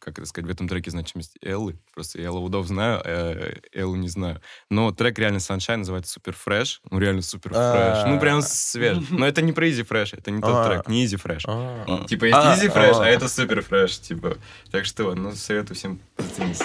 как 0.00 0.18
это 0.18 0.26
сказать, 0.26 0.48
в 0.48 0.50
этом 0.50 0.66
треке 0.66 0.90
значимость 0.90 1.36
Эллы. 1.40 1.78
Просто 1.94 2.20
я 2.20 2.32
лоудов 2.32 2.66
знаю, 2.66 3.00
а 3.04 3.54
Эллу 3.72 3.94
не 3.94 4.08
знаю. 4.08 4.40
Но 4.70 4.90
трек 4.90 5.20
реально 5.20 5.36
Sunshine 5.36 5.76
называется 5.76 6.14
Super 6.14 6.32
Fresh. 6.34 6.80
Ну, 6.90 6.98
реально 6.98 7.22
Super 7.22 7.52
Fresh. 7.52 8.06
Ну, 8.08 8.18
прям 8.18 8.42
свеж. 8.42 8.98
Но 9.10 9.24
это 9.24 9.40
не 9.40 9.52
про 9.52 9.68
Easy 9.68 9.86
Fresh, 9.86 10.18
это 10.18 10.32
не 10.32 10.40
тот 10.40 10.50
А. 10.52 10.68
трек, 10.68 10.88
не 10.88 11.04
Easy 11.06 11.22
Fresh. 11.22 11.42
А. 11.46 12.06
Типа 12.08 12.24
есть 12.24 12.36
А, 12.36 12.56
Easy 12.56 12.74
Fresh, 12.74 12.96
а. 12.96 13.04
а 13.04 13.06
это 13.06 13.28
Super 13.28 13.62
Fresh, 13.62 13.98
типа. 14.00 14.36
Так 14.72 14.84
что, 14.84 15.14
ну, 15.14 15.32
советую 15.32 15.76
всем 15.76 16.00
заценить. 16.18 16.60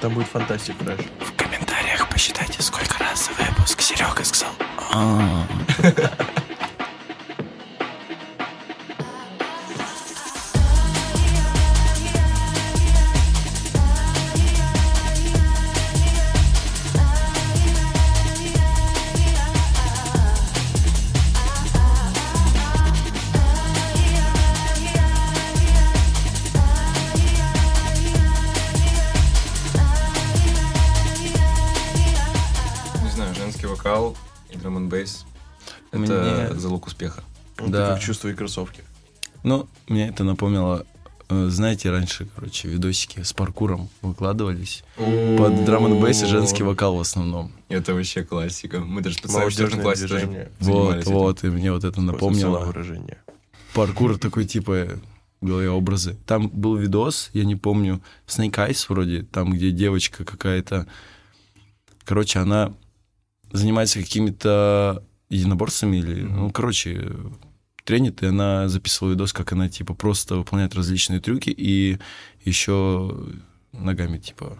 Там 0.00 0.12
будет 0.12 0.26
фантастик 0.26 0.76
фреш. 0.78 0.98
Посчитайте, 2.14 2.62
сколько 2.62 3.02
раз 3.02 3.28
выпуск 3.36 3.80
Серега 3.80 4.22
сказал. 4.24 4.52
успеха. 37.06 37.24
Ну, 37.58 37.68
Да. 37.68 37.88
Ты 37.88 37.94
как 37.94 38.02
чувство 38.02 38.28
и 38.28 38.34
кроссовки. 38.34 38.82
Ну, 39.42 39.68
мне 39.88 40.08
это 40.08 40.24
напомнило, 40.24 40.86
э, 41.28 41.46
знаете, 41.48 41.90
раньше, 41.90 42.26
короче, 42.34 42.68
видосики 42.68 43.22
с 43.22 43.32
паркуром 43.32 43.88
выкладывались. 44.02 44.82
Под 44.96 45.64
драм 45.64 45.86
н 45.86 46.00
бейс 46.00 46.22
и 46.22 46.26
женский 46.26 46.62
вокал 46.62 46.96
в 46.96 47.00
основном. 47.00 47.52
Это 47.68 47.94
вообще 47.94 48.24
классика. 48.24 48.80
Мы 48.80 49.02
даже 49.02 49.16
специально 49.16 49.48
в 49.48 49.52
четвертом 49.52 49.80
Молодежное 49.82 50.08
классе 50.08 50.26
тоже. 50.26 50.50
Вот, 50.60 51.04
вот, 51.06 51.44
и 51.44 51.48
мне 51.48 51.72
вот 51.72 51.84
это 51.84 52.00
напомнило. 52.00 52.60
выражение. 52.60 53.18
Паркур 53.74 54.18
такой, 54.18 54.44
типа, 54.46 54.88
в 55.40 55.46
голове 55.46 55.68
образы. 55.68 56.16
Там 56.26 56.48
был 56.48 56.76
видос, 56.76 57.30
я 57.34 57.44
не 57.44 57.56
помню, 57.56 58.00
Snake 58.26 58.54
Eyes 58.70 58.86
вроде, 58.88 59.22
там, 59.22 59.52
где 59.52 59.70
девочка 59.70 60.24
какая-то... 60.24 60.86
Короче, 62.04 62.38
она 62.38 62.72
занимается 63.52 64.00
какими-то 64.00 65.02
единоборствами 65.34 65.96
или... 65.98 66.22
Ну, 66.22 66.50
короче, 66.50 67.10
тренит, 67.84 68.22
и 68.22 68.26
она 68.26 68.68
записывала 68.68 69.12
видос, 69.12 69.32
как 69.32 69.52
она, 69.52 69.68
типа, 69.68 69.94
просто 69.94 70.36
выполняет 70.36 70.74
различные 70.74 71.20
трюки 71.20 71.50
и 71.50 71.98
еще 72.44 73.26
ногами, 73.72 74.18
типа, 74.18 74.58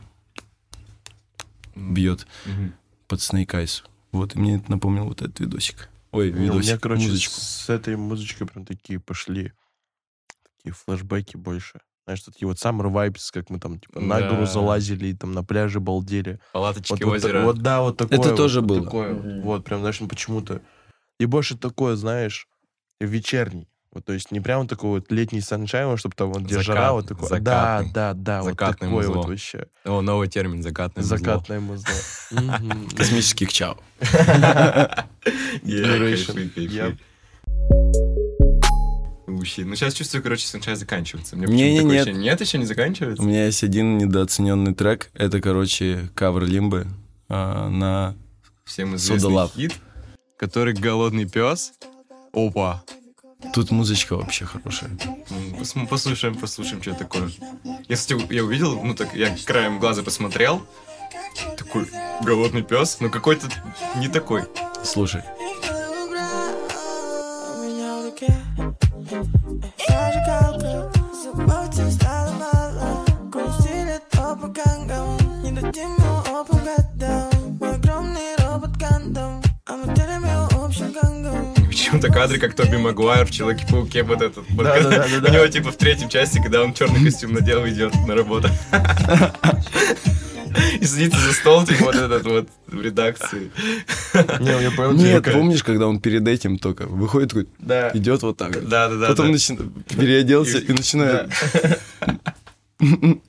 бьет 1.75 2.27
Мгм. 2.47 2.75
под 3.09 3.21
Snake 3.21 3.47
Eyes. 3.49 3.85
Вот, 4.13 4.35
и 4.37 4.39
мне 4.39 4.57
это 4.57 4.71
напомнил 4.71 5.05
вот 5.05 5.23
этот 5.23 5.41
видосик. 5.41 5.89
Ой, 6.13 6.31
Ну, 6.31 6.39
у 6.39 6.43
видосик, 6.43 6.63
меня, 6.71 6.79
короче, 6.79 7.03
музычку. 7.03 7.35
с 7.41 7.69
этой 7.71 7.97
музычкой 7.97 8.47
прям 8.47 8.65
такие 8.65 9.01
пошли 9.01 9.53
такие 10.57 10.73
флешбеки 10.73 11.37
больше. 11.37 11.81
Знаешь, 12.07 12.21
такие 12.21 12.47
вот 12.47 12.59
Summer 12.59 12.93
Vibes, 12.93 13.31
как 13.33 13.49
мы 13.49 13.59
там 13.59 13.79
типа 13.81 13.99
на 14.01 14.21
гору 14.21 14.43
Да. 14.43 14.47
залазили, 14.47 15.07
и 15.07 15.15
там 15.15 15.33
на 15.33 15.43
пляже 15.43 15.81
балдели. 15.81 16.39
Палаточки 16.53 16.91
Вот, 16.93 17.03
вот, 17.03 17.15
озера. 17.15 17.39
та- 17.41 17.45
вот 17.45 17.59
да, 17.59 17.81
вот 17.81 17.97
такое. 17.97 18.19
Это 18.19 18.29
вот 18.29 18.37
тоже 18.37 18.61
было. 18.61 18.85
такое. 18.85 19.41
Вот, 19.43 19.65
прям, 19.65 19.81
знаешь, 19.81 20.01
ну, 20.01 20.09
почему-то. 20.09 20.61
И 21.19 21.25
больше 21.27 21.57
такое, 21.57 21.97
знаешь, 21.97 22.47
вечерний. 23.01 23.69
Вот, 23.91 24.05
то 24.05 24.13
есть 24.13 24.33
не 24.33 24.41
прям 24.41 24.67
такой 24.67 24.91
вот 25.01 25.13
летний 25.13 25.41
саншайн, 25.41 25.97
чтобы 25.97 26.15
там 26.17 26.33
вот 26.33 26.43
где 26.43 26.61
жара, 26.61 26.93
вот 26.93 27.07
такой. 27.09 27.29
Да, 27.29 27.79
закатный. 27.79 27.93
да, 27.95 28.13
да, 28.15 28.39
вот 28.43 28.51
Закатное 28.51 28.89
такое 28.91 29.07
вот 29.07 29.15
музло. 29.17 29.29
вообще. 29.31 29.67
О, 29.85 30.01
новый 30.03 30.29
термин 30.29 30.63
закатное 30.65 31.03
музло. 31.05 31.17
Закатное 31.17 31.61
музло. 31.61 31.91
Космических 32.97 33.53
чау. 33.53 33.77
Yeah, 35.63 35.87
Generation. 35.87 36.99
Вообще. 39.45 39.67
Ну, 39.67 39.77
сейчас 39.77 39.93
чувствую, 39.93 40.23
короче, 40.23 40.47
санчай 40.47 40.75
заканчивается. 40.75 41.37
Мне 41.37 41.47
Не, 41.47 41.73
не, 41.73 41.79
такое 41.81 41.93
нет. 41.93 42.01
ощущение. 42.07 42.31
Нет, 42.31 42.41
еще 42.41 42.57
не 42.57 42.65
заканчивается? 42.65 43.23
У 43.23 43.27
меня 43.27 43.45
есть 43.45 43.63
один 43.63 43.99
недооцененный 43.99 44.75
трек. 44.75 45.11
Это, 45.13 45.39
короче, 45.43 46.09
кавер 46.15 46.45
Лимбы 46.45 46.87
а, 47.29 47.69
на... 47.69 48.17
Всем 48.65 48.97
известный 48.97 49.49
хит, 49.49 49.75
который 50.39 50.73
«Голодный 50.73 51.29
пес». 51.29 51.75
Опа. 52.33 52.83
Тут 53.53 53.71
музычка 53.71 54.17
вообще 54.17 54.47
хорошая. 54.47 54.91
Послушаем, 55.91 56.37
послушаем, 56.37 56.81
что 56.81 56.95
такое. 56.95 57.29
Я, 57.87 57.97
кстати, 57.97 58.33
я 58.33 58.45
увидел, 58.45 58.83
ну 58.83 58.95
так, 58.95 59.15
я 59.15 59.37
краем 59.45 59.79
глаза 59.79 60.03
посмотрел. 60.03 60.67
Такой 61.59 61.87
голодный 62.23 62.63
пес, 62.63 62.97
но 63.01 63.11
какой-то 63.11 63.49
не 63.97 64.09
такой. 64.09 64.45
Слушай. 64.83 65.23
Почему-то 81.95 82.13
кадры, 82.13 82.39
как 82.41 82.55
Тоби 82.55 82.77
Магуайр 82.77 83.25
в 83.25 83.31
Человеке-пауке, 83.31 84.03
вот 84.03 84.21
этот. 84.21 84.45
вот 84.51 84.65
Да, 84.65 84.83
да, 84.83 84.91
да, 84.91 85.21
да, 85.21 85.31
У 85.31 85.33
него 85.33 85.47
типа 85.47 85.71
в 85.71 85.77
третьем 85.77 86.09
части, 86.09 86.43
когда 86.43 86.61
он 86.61 86.75
черный 86.75 87.05
костюм 87.05 87.35
надел, 87.35 87.65
идет 87.69 87.95
на 88.09 88.17
работу. 88.17 88.49
И 90.81 90.85
садится 90.85 91.21
за 91.21 91.33
стол, 91.33 91.65
типа 91.65 91.85
вот 91.85 91.95
этот 91.95 92.25
вот 92.25 92.49
в 92.67 92.81
редакции. 92.83 93.53
Не, 94.41 94.63
я 94.63 94.73
понял. 94.73 94.93
Нет, 94.95 95.25
типа, 95.25 95.39
помнишь, 95.39 95.63
когда 95.63 95.87
он 95.87 96.01
перед 96.01 96.27
этим 96.27 96.59
только 96.59 96.87
выходит 96.87 97.29
такой, 97.29 97.47
Да. 97.61 97.93
идет 97.95 98.23
вот 98.23 98.39
так. 98.39 98.69
Да, 98.69 98.89
да, 98.89 98.97
да. 98.97 99.07
Потом 99.09 99.27
да. 99.27 99.33
начи- 99.35 99.57
переоделся 99.97 100.59
и 100.59 100.73
начинает... 100.73 101.31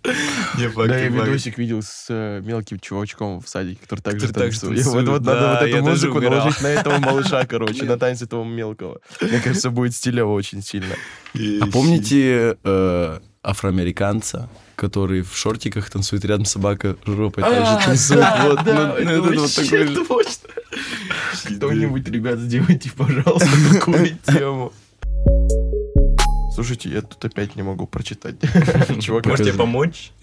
Не, 0.59 0.69
факт, 0.69 0.89
Да, 0.89 0.97
я 0.97 1.07
видосик 1.07 1.57
видел 1.57 1.81
с 1.81 2.05
э, 2.09 2.41
мелким 2.43 2.79
чувачком 2.79 3.41
в 3.41 3.47
садике, 3.47 3.79
который 3.81 4.01
так 4.01 4.19
же 4.19 4.31
танцует. 4.31 4.85
Вот, 4.85 5.05
надо 5.05 5.19
да, 5.19 5.59
вот 5.59 5.69
эту 5.69 5.83
музыку 5.83 6.21
наложить 6.21 6.61
на 6.61 6.67
этого 6.67 6.97
малыша, 6.99 7.45
короче, 7.49 7.83
на 7.83 7.97
танец 7.97 8.21
этого 8.21 8.43
мелкого. 8.43 8.99
Мне 9.21 9.39
кажется, 9.39 9.69
будет 9.69 9.95
стилево 9.95 10.31
очень 10.33 10.61
сильно. 10.61 10.95
А 11.33 11.67
помните 11.67 12.57
э, 12.63 13.19
афроамериканца, 13.43 14.49
который 14.75 15.21
в 15.21 15.35
шортиках 15.35 15.89
танцует 15.89 16.25
рядом 16.25 16.45
собака 16.45 16.97
жопой 17.05 17.43
также 17.43 17.85
танцует? 17.85 18.25
Вот, 18.43 18.59
ну, 18.65 18.73
ну, 18.73 19.27
это 19.27 19.39
вот 19.39 19.55
такой 19.55 19.87
же. 19.87 20.05
точно. 20.05 20.49
Кто-нибудь, 21.55 22.07
ребят, 22.09 22.39
сделайте, 22.39 22.91
пожалуйста, 22.97 23.49
такую 23.73 24.17
тему. 24.25 24.73
Слушайте, 26.55 26.87
я 26.89 27.01
тут 27.01 27.23
опять 27.25 27.57
не 27.57 27.63
могу 27.63 27.85
прочитать. 27.85 28.39
Чувак, 29.01 29.25
Может 29.25 29.45
тебе 29.45 29.51
покажи. 29.51 29.57
помочь? 29.57 30.13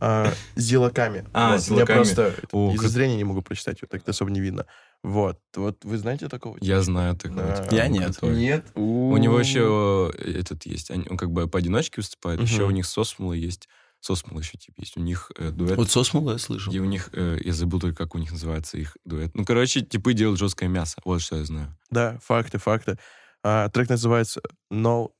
А, 0.00 0.32
Зилаками. 0.56 1.24
А, 1.32 1.58
Зилаками. 1.58 1.98
Я 1.98 2.02
просто 2.02 2.34
из-за 2.74 2.88
зрения 2.88 3.16
не 3.16 3.22
могу 3.22 3.40
прочитать, 3.40 3.80
вот 3.82 3.90
так 3.90 4.06
особо 4.08 4.32
не 4.32 4.40
видно. 4.40 4.66
Вот, 5.04 5.38
вот 5.54 5.84
вы 5.84 5.96
знаете 5.98 6.28
такого? 6.28 6.58
Я 6.60 6.82
знаю 6.82 7.14
такого. 7.14 7.54
Типа, 7.54 7.72
Я 7.72 7.86
нет. 7.86 8.20
Нет. 8.20 8.66
У 8.74 9.16
него 9.16 9.38
еще 9.38 10.12
этот 10.18 10.66
есть, 10.66 10.90
он 10.90 11.04
как 11.16 11.30
бы 11.30 11.46
поодиночке 11.46 12.00
выступает, 12.00 12.40
еще 12.40 12.64
у 12.64 12.70
них 12.70 12.84
Сосмула 12.84 13.34
есть, 13.34 13.68
Сосмула 14.00 14.40
еще 14.40 14.58
типа 14.58 14.80
есть, 14.80 14.96
у 14.96 15.00
них 15.00 15.30
э, 15.38 15.50
дуэт. 15.50 15.76
Вот 15.76 15.88
Сосмула 15.88 16.32
я 16.32 16.38
слышал. 16.38 16.72
И 16.72 16.80
у 16.80 16.84
них, 16.84 17.10
э, 17.12 17.38
я 17.44 17.52
забыл 17.52 17.78
только, 17.78 17.96
как 17.96 18.16
у 18.16 18.18
них 18.18 18.32
называется 18.32 18.76
их 18.76 18.96
дуэт. 19.04 19.30
Ну, 19.34 19.44
короче, 19.44 19.82
типы 19.82 20.14
делают 20.14 20.40
жесткое 20.40 20.68
мясо, 20.68 21.00
вот 21.04 21.22
что 21.22 21.36
я 21.36 21.44
знаю. 21.44 21.76
Да, 21.90 22.18
факты, 22.24 22.58
факты. 22.58 22.98
А, 23.42 23.68
трек 23.68 23.88
называется 23.88 24.40
No... 24.72 25.10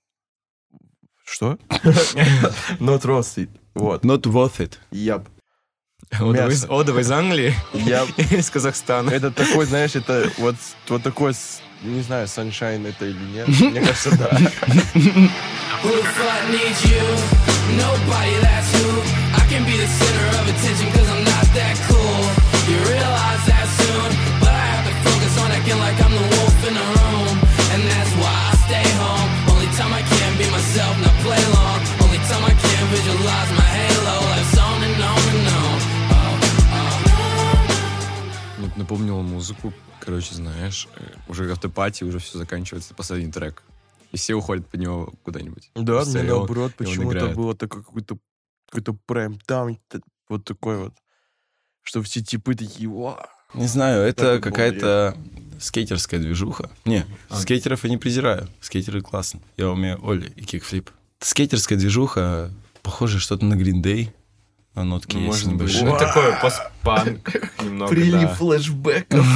Что? 1.27 1.59
Not 2.81 3.03
Roasted. 3.05 3.49
Вот. 3.75 4.05
Not 4.05 4.23
worth 4.23 4.61
it. 4.61 4.79
Яп. 4.91 5.29
Одовый 6.13 7.03
из, 7.03 7.11
Англии, 7.11 7.55
Яп. 7.75 8.09
из 8.31 8.49
Казахстана. 8.49 9.11
Это 9.11 9.31
такой, 9.31 9.67
знаешь, 9.67 9.97
это 9.97 10.31
вот, 10.39 10.55
вот 10.89 11.03
такой, 11.03 11.35
не 11.83 12.01
знаю, 12.03 12.27
sunshine 12.27 12.89
это 12.89 13.07
или 13.07 13.19
нет. 13.35 13.49
Мне 13.49 13.81
кажется, 13.81 14.17
да. 14.17 14.31
Who 14.31 15.91
the 15.93 16.03
fuck 16.03 16.49
needs 16.51 16.85
you? 16.85 17.03
Nobody, 17.77 18.41
that's 18.41 18.71
who. 18.73 19.03
I 19.35 19.41
can 19.51 19.65
be 19.65 19.77
the 19.77 19.87
center 19.87 20.29
of 20.39 20.49
attention 20.49 20.93
cause 20.93 21.09
I'm 21.11 21.25
not 21.25 21.47
that 21.55 21.77
cool. 21.89 22.06
Сменил 38.87 39.23
музыку, 39.23 39.73
короче, 40.01 40.35
знаешь, 40.35 40.89
э, 40.97 41.15
уже 41.29 41.51
автопати, 41.51 42.05
уже 42.05 42.19
все 42.19 42.39
заканчивается, 42.39 42.95
последний 42.95 43.33
трек. 43.33 43.63
И 44.13 44.17
все 44.17 44.35
уходят 44.35 44.69
под 44.69 44.81
него 44.81 45.13
куда-нибудь. 45.25 45.71
Да, 45.75 46.05
мне 46.05 46.23
наоборот, 46.23 46.75
почему-то 46.77 47.29
было 47.29 47.55
такое 47.57 47.83
какой-то 47.83 48.19
какой-то 48.69 48.97
прайм 49.07 49.39
там 49.47 49.79
вот 50.29 50.45
такой 50.45 50.79
вот, 50.79 50.95
что 51.83 52.03
все 52.03 52.21
типы 52.21 52.55
такие, 52.55 52.89
«Ва». 52.89 53.29
Не 53.55 53.67
знаю, 53.67 54.03
это 54.03 54.41
какая-то 54.41 55.17
скейтерская 55.61 56.21
движуха. 56.21 56.71
Не, 56.85 57.05
А. 57.29 57.41
скейтеров 57.41 57.85
я 57.85 57.91
не 57.91 57.97
презираю. 57.97 58.49
Скейтеры 58.61 59.01
классно. 59.01 59.41
Я 59.57 59.71
умею 59.71 59.99
Оли 60.07 60.33
и 60.37 60.45
кикфлип. 60.45 60.91
Скейтерская 61.21 61.79
движуха, 61.79 62.51
похоже 62.83 63.19
что-то 63.21 63.45
на 63.45 63.55
Green 63.55 63.83
Day. 63.83 64.13
А 64.77 64.85
нотки 64.85 65.17
Ну, 65.17 65.25
есть 65.27 65.47
небольшие. 65.47 65.87
Ну, 65.87 65.97
такой 65.99 66.33
постпанк 66.41 67.33
немного, 67.65 67.91
Прилив 67.91 68.29
да. 68.29 68.35
флешбеков. 68.35 69.27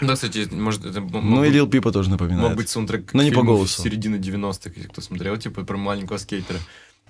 Да, 0.00 0.14
кстати, 0.14 0.48
может, 0.54 0.84
это 0.84 1.00
Ну 1.00 1.42
и 1.44 1.50
Lil 1.50 1.68
Peep 1.68 1.90
тоже 1.90 2.10
напоминает. 2.10 2.48
Мог 2.50 2.56
быть 2.56 2.68
саундтрек 2.68 3.12
Но 3.12 3.24
не 3.24 3.32
по 3.32 3.42
голосу. 3.42 3.82
середины 3.82 4.16
90-х, 4.16 4.70
если 4.76 4.88
кто 4.88 5.00
смотрел, 5.00 5.36
типа, 5.36 5.64
про 5.64 5.76
маленького 5.76 6.18
скейтера. 6.18 6.60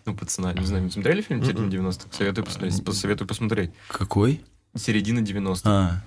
Ну, 0.07 0.17
пацана, 0.17 0.55
не 0.55 0.65
знаю, 0.65 0.85
не 0.85 0.91
смотрели 0.91 1.21
фильм 1.21 1.45
«Середина 1.45 1.67
90-х»? 1.91 2.07
Советую 2.13 2.45
посмотреть. 2.47 2.85
Посоветую 2.85 3.29
посмотреть. 3.29 3.71
Какой? 3.89 4.41
«Середина 4.75 5.19
90-х». 5.19 5.61
А, 5.71 6.03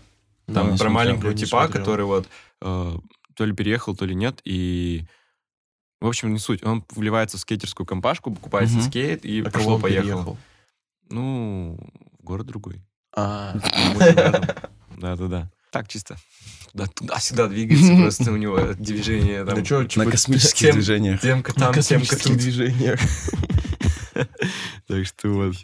Там 0.51 0.77
про 0.79 0.89
маленького 0.89 1.33
типа, 1.35 1.67
который 1.67 2.05
вот 2.05 2.27
э, 2.61 2.95
то 3.35 3.45
ли 3.45 3.53
переехал, 3.53 3.95
то 3.95 4.05
ли 4.05 4.15
нет, 4.15 4.41
и... 4.45 5.03
В 6.01 6.07
общем, 6.07 6.31
не 6.33 6.39
суть. 6.39 6.63
Он 6.63 6.83
вливается 6.95 7.37
в 7.37 7.41
скейтерскую 7.41 7.85
компашку, 7.85 8.31
покупает 8.31 8.69
себе 8.69 8.79
Мгм. 8.79 8.87
скейт 8.89 9.25
и 9.25 9.41
А 9.41 9.49
пошло-поехал. 9.51 10.01
переехал? 10.07 10.37
Ну, 11.09 11.77
город 12.21 12.47
другой. 12.47 12.81
А, 13.15 13.55
Да-да-да. 14.97 15.49
Так, 15.71 15.87
чисто. 15.87 16.17
Туда- 16.71 16.87
Туда-сюда 16.87 17.47
двигается, 17.47 17.95
просто 17.95 18.31
у 18.31 18.37
него 18.37 18.59
движение 18.79 19.45
там... 19.45 19.59
ну 19.59 19.65
что, 19.65 19.85
на 19.95 20.05
космических 20.05 20.59
тем- 20.59 20.75
движениях. 20.75 21.21
Темка 21.21 21.53
там, 21.53 21.73
темка 21.73 22.15
тут. 22.15 22.37
движениях. 22.37 22.99
Так 24.87 25.05
что 25.05 25.29
вот. 25.29 25.55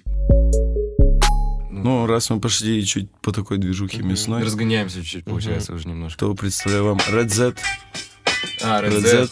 Ну, 1.72 2.06
раз 2.08 2.30
мы 2.30 2.40
пошли 2.40 2.84
чуть 2.86 3.12
по 3.22 3.32
такой 3.32 3.58
движухе 3.58 4.02
мясной, 4.02 4.44
Разгоняемся 4.44 5.02
чуть-чуть, 5.02 5.26
получается, 5.26 5.74
уже 5.74 5.88
немножко. 5.88 6.20
то 6.20 6.34
представляю 6.34 6.86
вам 6.86 6.98
Red 6.98 7.30
Z, 7.30 7.54
А, 8.64 8.82
Red 8.82 9.00
Z, 9.02 9.30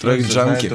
трек 0.00 0.26
Джанки. 0.26 0.72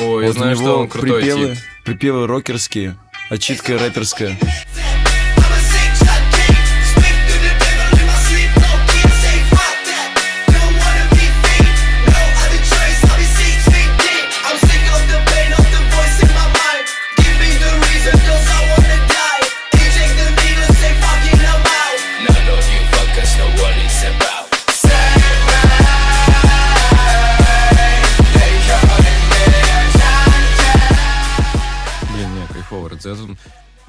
Ой, 0.00 0.24
я 0.26 0.32
знаю, 0.32 0.56
что 0.56 0.80
он 0.80 0.88
крутой 0.88 1.20
припевы, 1.20 1.56
припевы 1.84 2.26
рокерские, 2.26 2.96
очитка 3.30 3.78
рэперская. 3.78 4.36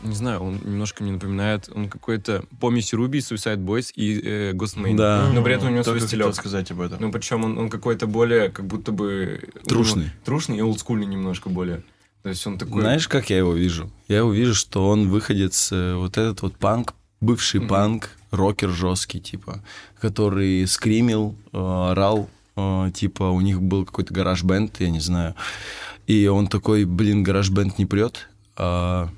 Не 0.04 0.16
знаю, 0.16 0.42
он 0.42 0.60
немножко 0.64 1.04
мне 1.04 1.14
напоминает, 1.14 1.70
он 1.74 1.90
какой-то 1.90 2.44
помесь 2.60 2.94
Руби, 2.94 3.20
Suicide 3.20 3.64
Boys 3.64 3.92
и 3.96 4.20
э, 4.20 4.52
Ghostman. 4.54 4.96
Да. 4.96 5.30
Но 5.34 5.44
при 5.44 5.54
этом 5.54 5.68
у 5.68 5.72
него 5.72 5.84
Только 5.84 6.00
свой 6.00 6.10
хотел 6.10 6.32
стилек. 6.32 6.36
сказать 6.36 6.72
об 6.72 6.82
этом. 6.82 6.98
Ну, 7.02 7.12
причем 7.12 7.44
он, 7.44 7.58
он 7.58 7.70
какой-то 7.70 8.08
более, 8.08 8.50
как 8.50 8.66
будто 8.66 8.92
бы... 8.92 9.42
Трушный. 9.66 10.06
него 10.06 10.14
Трушный 10.24 10.58
и 10.58 10.62
олдскульный 10.62 11.06
немножко 11.06 11.50
более. 11.50 11.84
То 12.24 12.30
есть 12.30 12.46
он 12.46 12.58
такой... 12.58 12.82
Знаешь, 12.82 13.08
как 13.08 13.30
я 13.30 13.38
его 13.38 13.54
вижу? 13.54 13.92
Я 14.08 14.20
его 14.20 14.32
вижу, 14.32 14.54
что 14.54 14.88
он 14.90 15.10
выходец, 15.10 15.70
э, 15.72 15.96
вот 15.96 16.18
этот 16.18 16.42
вот 16.42 16.56
панк, 16.58 16.94
бывший 17.20 17.60
Мгм. 17.62 17.70
панк, 17.70 18.10
рокер 18.32 18.70
жесткий, 18.70 19.20
типа, 19.20 19.64
который 20.00 20.66
скримил, 20.68 21.36
э, 21.52 21.58
орал, 21.58 22.30
э, 22.56 22.92
типа, 22.94 23.24
у 23.24 23.42
них 23.42 23.62
был 23.62 23.86
какой-то 23.86 24.14
гараж-бенд, 24.14 24.80
я 24.80 24.90
не 24.90 25.00
знаю. 25.00 25.36
И 26.08 26.28
он 26.28 26.48
такой, 26.48 26.86
блин, 26.86 27.24
гараж-бенд 27.24 27.78
не 27.78 27.86
прет, 27.86 28.28
а 28.56 29.10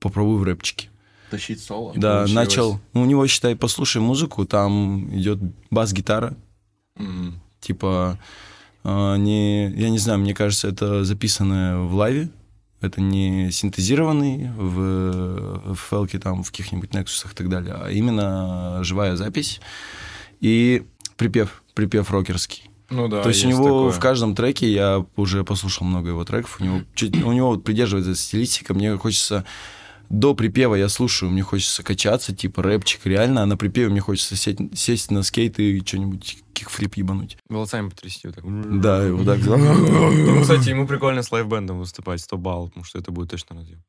попробуй 0.00 0.38
в 0.38 0.42
рэпчике. 0.42 0.88
Тащить 1.30 1.60
соло. 1.62 1.92
да, 1.94 2.18
получилось. 2.20 2.34
начал. 2.34 2.80
Ну, 2.94 3.02
у 3.02 3.04
него, 3.04 3.26
считай, 3.26 3.54
послушай 3.54 4.00
музыку, 4.00 4.46
там 4.46 5.14
идет 5.14 5.38
бас-гитара, 5.70 6.34
Мгм. 6.96 7.40
типа, 7.60 8.18
а, 8.84 9.16
не, 9.16 9.68
я 9.72 9.90
не 9.90 9.98
знаю, 9.98 10.18
мне 10.20 10.34
кажется, 10.34 10.68
это 10.68 11.04
записанное 11.04 11.78
в 11.78 11.94
лайве, 11.94 12.30
это 12.80 13.00
не 13.00 13.50
синтезированный 13.50 14.50
в, 14.56 15.74
в 15.74 15.76
фелке, 15.90 16.18
там, 16.18 16.42
в 16.42 16.50
каких-нибудь 16.50 16.90
Nexus 16.90 17.30
и 17.30 17.34
так 17.34 17.48
далее, 17.50 17.74
а 17.78 17.90
именно 17.90 18.78
живая 18.84 19.16
запись 19.16 19.60
и 20.40 20.84
припев, 21.16 21.62
припев 21.74 22.10
рокерский. 22.10 22.70
Ну 22.90 23.06
да, 23.08 23.22
То 23.22 23.28
есть, 23.28 23.44
у 23.44 23.48
него 23.48 23.64
такое. 23.64 23.90
в 23.90 24.00
каждом 24.00 24.34
треке, 24.34 24.72
я 24.72 25.04
уже 25.16 25.44
послушал 25.44 25.86
много 25.86 26.08
его 26.08 26.24
треков, 26.24 26.56
у 26.60 26.64
него, 26.64 26.80
чуть- 26.94 27.22
у 27.22 27.32
него 27.32 27.58
придерживается 27.58 28.14
стилистика, 28.14 28.72
мне 28.72 28.96
хочется 28.96 29.44
до 30.08 30.34
припева 30.34 30.74
я 30.74 30.88
слушаю, 30.88 31.30
мне 31.30 31.42
хочется 31.42 31.82
качаться, 31.82 32.34
типа 32.34 32.62
рэпчик, 32.62 33.04
реально, 33.06 33.42
а 33.42 33.46
на 33.46 33.56
припеве 33.56 33.88
мне 33.88 34.00
хочется 34.00 34.36
сесть, 34.36 34.58
сесть 34.74 35.10
на 35.10 35.22
скейт 35.22 35.58
и 35.58 35.82
что-нибудь 35.84 36.38
кикфлип 36.52 36.94
ебануть. 36.94 37.36
Волосами 37.48 37.88
потрясти 37.88 38.28
вот 38.28 38.36
так. 38.36 38.80
Да, 38.80 39.06
и 39.06 39.10
вот 39.10 39.26
так. 39.26 39.38
Ну, 39.44 40.40
кстати, 40.42 40.70
ему 40.70 40.86
прикольно 40.86 41.22
с 41.22 41.30
лайв-бендом 41.30 41.78
выступать, 41.78 42.20
100 42.20 42.38
баллов, 42.38 42.70
потому 42.70 42.84
что 42.84 42.98
это 42.98 43.10
будет 43.10 43.30
точно 43.30 43.56
разъем. 43.56 43.82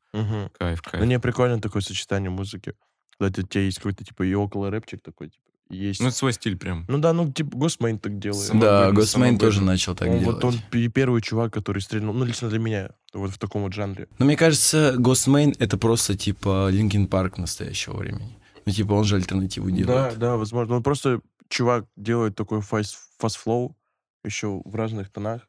Кайф, 0.58 0.82
кайф. 0.82 1.04
не, 1.06 1.18
прикольно 1.18 1.60
такое 1.60 1.82
сочетание 1.82 2.30
музыки. 2.30 2.74
Когда 3.18 3.40
у 3.40 3.46
тебя 3.46 3.64
есть 3.64 3.78
какой-то, 3.78 4.04
типа, 4.04 4.22
и 4.22 4.34
около 4.34 4.70
рэпчик 4.70 5.02
такой, 5.02 5.28
типа, 5.28 5.49
есть... 5.70 6.00
Ну, 6.00 6.08
это 6.08 6.16
свой 6.16 6.32
стиль 6.32 6.56
прям. 6.58 6.84
Ну 6.88 6.98
да, 6.98 7.12
ну, 7.12 7.30
типа, 7.32 7.56
Ghostemane 7.56 7.98
так 7.98 8.18
делает. 8.18 8.46
Само- 8.46 8.60
Да, 8.60 8.90
Ghostemane 8.92 9.38
тоже 9.38 9.62
начал 9.62 9.94
так 9.94 10.08
Он 10.08 10.18
делать. 10.18 10.42
вот 10.42 10.54
он 10.54 10.90
первый 10.92 11.22
чувак, 11.22 11.52
который 11.52 11.80
стрельнул, 11.80 12.12
ну, 12.14 12.24
лично 12.24 12.48
для 12.48 12.58
меня, 12.58 12.90
вот 13.14 13.30
в 13.30 13.38
таком 13.38 13.62
вот 13.62 13.72
жанре. 13.72 14.08
Но 14.18 14.26
мне 14.26 14.36
кажется, 14.36 14.94
Ghostemane 14.98 15.54
это 15.58 15.78
просто 15.78 16.16
типа 16.16 16.68
Linkin 16.70 17.06
Park 17.06 17.38
настоящего 17.38 17.96
времени. 17.96 18.36
Ну, 18.66 18.72
типа, 18.72 18.92
он 18.92 19.04
же 19.04 19.16
альтернативу 19.16 19.70
Да, 19.70 19.76
делает. 19.76 20.18
да, 20.18 20.36
возможно. 20.36 20.76
Он 20.76 20.82
просто, 20.82 21.20
чувак 21.48 21.86
делает 21.96 22.34
такой 22.36 22.60
fast, 22.60 22.96
fast-flow, 23.18 23.76
еще 24.24 24.60
в 24.64 24.74
разных 24.74 25.10
тонах, 25.10 25.48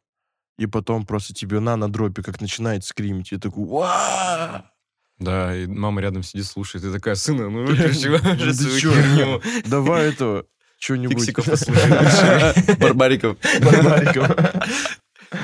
и 0.58 0.66
потом 0.66 1.06
просто 1.06 1.34
тебе 1.34 1.60
на, 1.60 1.76
на 1.76 1.92
дропе, 1.92 2.22
как 2.24 2.40
начинает 2.42 2.86
скримить, 2.86 3.32
и 3.34 3.38
такой! 3.38 3.66
Да, 5.22 5.56
и 5.56 5.68
мама 5.68 6.02
рядом 6.02 6.24
сидит, 6.24 6.48
слушает, 6.48 6.84
и 6.84 6.92
такая, 6.92 7.14
сына, 7.16 7.50
ну 7.50 7.66
выключи 7.68 8.08
Ну 8.08 8.16
уже 8.16 8.48
ты 8.48 8.54
свою 8.54 8.80
херню. 8.80 9.42
Давай 9.66 10.10
это, 10.10 10.46
что-нибудь. 10.80 11.20
Фиксиков 11.20 11.46
послушай. 11.46 12.78
Барбариков. 12.80 13.38
Барбариков. 13.62 14.28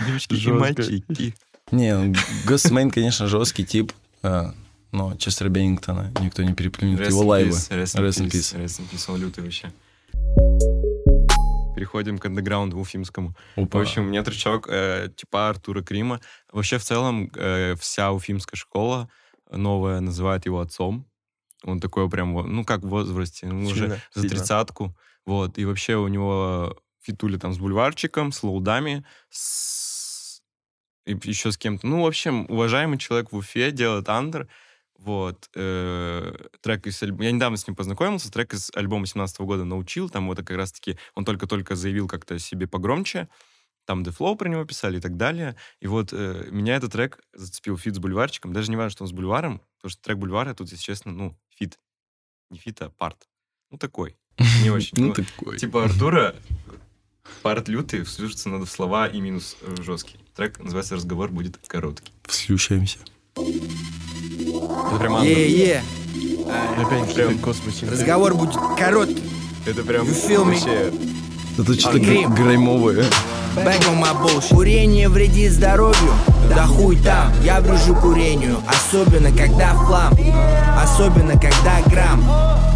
Девочки 0.08 0.34
и 0.34 0.52
мальчики. 0.52 1.36
Не, 1.72 2.14
Госмейн, 2.46 2.90
конечно, 2.90 3.28
жесткий 3.28 3.66
тип. 3.66 3.92
а, 4.24 4.54
Но 4.92 5.16
Честера 5.18 5.50
Беннингтона 5.50 6.12
никто 6.22 6.42
не 6.42 6.54
переплюнет 6.54 7.08
его 7.08 7.24
лайвы. 7.26 7.52
Rest 7.52 8.00
in 8.00 8.28
peace. 8.28 8.58
Rest 8.58 8.82
in 8.82 8.90
peace, 8.92 9.12
он 9.14 9.22
лютый 9.22 9.44
вообще. 9.44 9.72
Переходим 11.76 12.18
к 12.18 12.26
андеграунду 12.26 12.80
уфимскому. 12.80 13.36
В 13.56 13.62
Опа. 13.64 13.82
общем, 13.82 14.04
у 14.04 14.10
меня 14.10 14.24
тречок 14.24 14.68
э, 14.68 15.10
типа 15.16 15.50
Артура 15.50 15.84
Крима. 15.84 16.20
Вообще, 16.52 16.80
в 16.80 16.84
целом, 16.84 17.30
э, 17.36 17.76
вся 17.80 18.12
уфимская 18.12 18.58
школа 18.58 19.08
новая 19.52 20.00
называет 20.00 20.46
его 20.46 20.60
отцом. 20.60 21.06
Он 21.64 21.80
такой 21.80 22.10
прям, 22.10 22.34
ну, 22.34 22.64
как 22.64 22.82
в 22.82 22.88
возрасте, 22.88 23.48
ну, 23.48 23.68
уже 23.68 23.76
Сильно, 23.76 23.96
за 24.14 24.22
сильно. 24.22 24.30
тридцатку. 24.30 24.96
Вот, 25.26 25.58
и 25.58 25.66
вообще 25.66 25.96
у 25.96 26.08
него 26.08 26.78
фитули 27.02 27.38
там 27.38 27.54
с 27.54 27.58
бульварчиком, 27.58 28.32
с 28.32 28.44
лоудами, 28.44 29.06
с... 29.30 30.42
и 31.06 31.18
еще 31.24 31.52
с 31.52 31.58
кем-то. 31.58 31.88
Ну, 31.88 32.04
в 32.04 32.08
общем, 32.08 32.46
уважаемый 32.50 32.98
человек 32.98 33.32
в 33.32 33.36
Уфе 33.38 33.72
делает 33.72 34.08
андер. 34.10 34.48
Вот. 34.98 35.50
э, 35.56 36.34
трек 36.62 36.88
из 36.88 37.02
альбома... 37.04 37.26
Я 37.26 37.32
недавно 37.32 37.58
с 37.58 37.68
ним 37.68 37.76
познакомился. 37.76 38.32
Трек 38.32 38.54
из 38.54 38.72
альбома 38.74 39.06
17 39.06 39.40
года 39.42 39.64
научил. 39.64 40.10
Там 40.10 40.28
вот 40.28 40.38
как 40.38 40.52
раз-таки 40.52 40.98
он 41.16 41.24
только-только 41.24 41.76
заявил 41.76 42.08
как-то 42.08 42.40
себе 42.40 42.68
погромче. 42.68 43.28
Там 43.88 44.04
Flow 44.04 44.36
про 44.36 44.50
него 44.50 44.66
писали 44.66 44.98
и 44.98 45.00
так 45.00 45.16
далее. 45.16 45.56
И 45.80 45.88
вот 45.88 46.10
э, 46.12 46.50
меня 46.52 46.76
этот 46.76 46.92
трек 46.92 47.22
зацепил 47.34 47.78
feat 47.78 47.96
с 47.96 48.00
бульварчиком. 48.00 48.52
Даже 48.52 48.70
не 48.70 48.76
важно, 48.76 48.90
что 48.90 49.06
он 49.06 49.08
с 49.08 49.14
бульваром, 49.14 49.62
потому 49.78 49.90
что 49.92 50.02
трек 50.02 50.18
бульвара 50.18 50.54
тут, 50.54 50.70
если 50.70 50.84
честно, 50.84 51.14
ну, 51.14 51.38
feat. 51.56 51.80
Не 52.50 52.60
feat, 52.60 52.82
а 52.82 52.90
part. 52.90 53.30
Ну, 53.72 53.78
такой. 53.78 54.18
Не 54.62 54.70
очень. 54.72 54.98
Ну, 54.98 55.08
Ну, 55.08 55.14
такой. 55.14 55.58
Типа 55.58 55.86
Артура, 55.86 56.36
part 57.44 57.70
лютый, 57.70 58.06
слушаться 58.06 58.50
надо 58.50 58.66
в 58.66 58.70
слова 58.70 59.08
и 59.08 59.22
минус 59.22 59.56
э, 59.62 59.82
жесткий. 59.82 60.20
Трек 60.36 60.60
называется 60.60 60.96
«Разговор 60.96 61.30
будет 61.30 61.58
короткий». 61.66 62.12
Слющаемся. 62.28 63.00
Это 63.36 64.98
прям. 65.00 65.16
Yeah, 65.24 65.48
yeah. 65.48 66.86
Опять 66.86 67.08
какие-то 67.08 67.42
космосинтез. 67.42 67.92
Разговор 67.92 68.36
будет 68.36 68.58
короткий. 68.78 69.24
Это 69.66 69.84
прям 69.84 70.06
вообще... 70.06 70.92
Это 71.58 71.74
что-то 71.74 72.00
Грим. 72.00 72.34
Back 73.66 73.82
on 73.88 74.00
my 74.00 74.14
bullshit. 74.22 74.54
Курение 74.54 75.10
вредит 75.10 75.52
здоровью, 75.52 76.14
да 76.56 76.66
хуй 76.66 76.96
там. 76.98 77.32
Я 77.44 77.60
врежу 77.60 77.96
курению, 77.96 78.58
особенно 78.68 79.32
когда 79.32 79.74
флам. 79.74 80.14
Особенно 80.82 81.34
когда 81.34 81.82
грамм. 81.88 82.24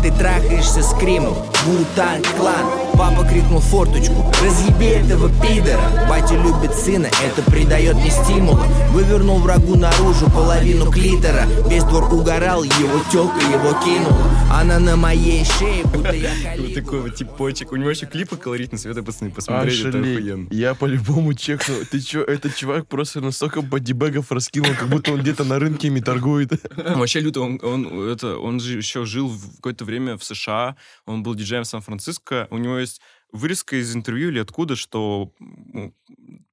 Ты 0.01 0.11
трахаешься 0.11 0.81
с 0.81 0.93
кримом, 0.95 1.35
Вутанг 1.65 2.25
клан 2.37 2.80
Папа 2.93 3.23
крикнул 3.27 3.59
форточку, 3.59 4.31
разъеби 4.43 4.87
этого 4.87 5.29
пидора 5.41 5.81
Батя 6.09 6.35
любит 6.35 6.73
сына, 6.75 7.07
это 7.23 7.49
придает 7.49 7.95
мне 7.95 8.11
стимула 8.11 8.65
Вывернул 8.91 9.39
врагу 9.39 9.75
наружу 9.75 10.29
половину 10.29 10.91
клитора 10.91 11.45
Весь 11.67 11.83
двор 11.83 12.13
угорал, 12.13 12.63
его 12.63 13.01
тёлка 13.11 13.39
его 13.39 13.73
кинула 13.83 14.29
Она 14.51 14.79
на 14.79 14.95
моей 14.95 15.43
шее, 15.45 15.83
будто 15.85 16.13
я 16.13 16.29
Вот 16.57 16.73
такой 16.73 17.01
вот 17.01 17.15
типочек. 17.15 17.71
У 17.71 17.75
него 17.75 17.89
еще 17.89 18.05
клипы 18.05 18.37
колоритный, 18.37 18.77
Света, 18.77 19.03
пацаны, 19.03 19.31
посмотреть, 19.31 19.79
это 19.79 19.99
охуенно. 19.99 20.47
Я 20.51 20.75
по-любому 20.75 21.33
чекну. 21.33 21.75
Ты 21.89 21.99
чё, 22.01 22.23
этот 22.23 22.55
чувак 22.55 22.87
просто 22.87 23.21
настолько 23.21 23.61
бодибэгов 23.61 24.31
раскинул, 24.31 24.71
как 24.77 24.89
будто 24.89 25.13
он 25.13 25.21
где-то 25.21 25.43
на 25.43 25.59
рынке 25.59 25.87
ими 25.87 25.99
торгует. 25.99 26.51
Вообще 26.75 27.19
люто, 27.19 27.41
он, 27.41 27.59
он, 27.63 28.09
это, 28.09 28.37
он 28.37 28.59
же 28.59 28.77
еще 28.77 29.05
жил 29.05 29.27
в 29.27 29.55
какое-то 29.57 29.85
время 29.85 30.17
в 30.17 30.23
США, 30.23 30.75
он 31.05 31.23
был 31.23 31.35
диджеем 31.35 31.63
в 31.63 31.67
Сан-Франциско, 31.67 32.47
у 32.51 32.57
него 32.57 32.80
есть 32.81 33.01
вырезка 33.31 33.77
из 33.77 33.95
интервью 33.95 34.29
или 34.29 34.39
откуда, 34.39 34.75
что 34.75 35.33
ну, 35.39 35.95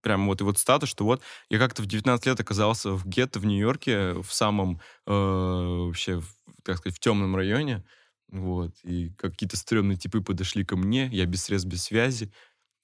прям 0.01 0.27
вот 0.27 0.41
его 0.41 0.53
цитата, 0.53 0.87
что 0.87 1.05
вот 1.05 1.23
я 1.51 1.59
как-то 1.59 1.83
в 1.83 1.87
19 1.87 2.27
лет 2.27 2.41
оказался 2.41 2.93
в 2.93 3.07
гетто 3.07 3.41
в 3.41 3.47
Нью-Йорке, 3.47 4.15
в 4.15 4.33
самом 4.33 4.81
э, 5.07 5.11
вообще, 5.11 6.23
так 6.65 6.79
сказать, 6.79 6.97
в 6.97 7.01
темном 7.01 7.35
районе, 7.37 7.85
вот, 8.31 8.75
и 8.85 9.11
какие-то 9.17 9.57
стрёмные 9.57 9.97
типы 9.97 10.21
подошли 10.21 10.65
ко 10.65 10.77
мне, 10.77 11.09
я 11.13 11.27
без 11.27 11.45
средств, 11.45 11.69
без 11.69 11.85
связи, 11.85 12.33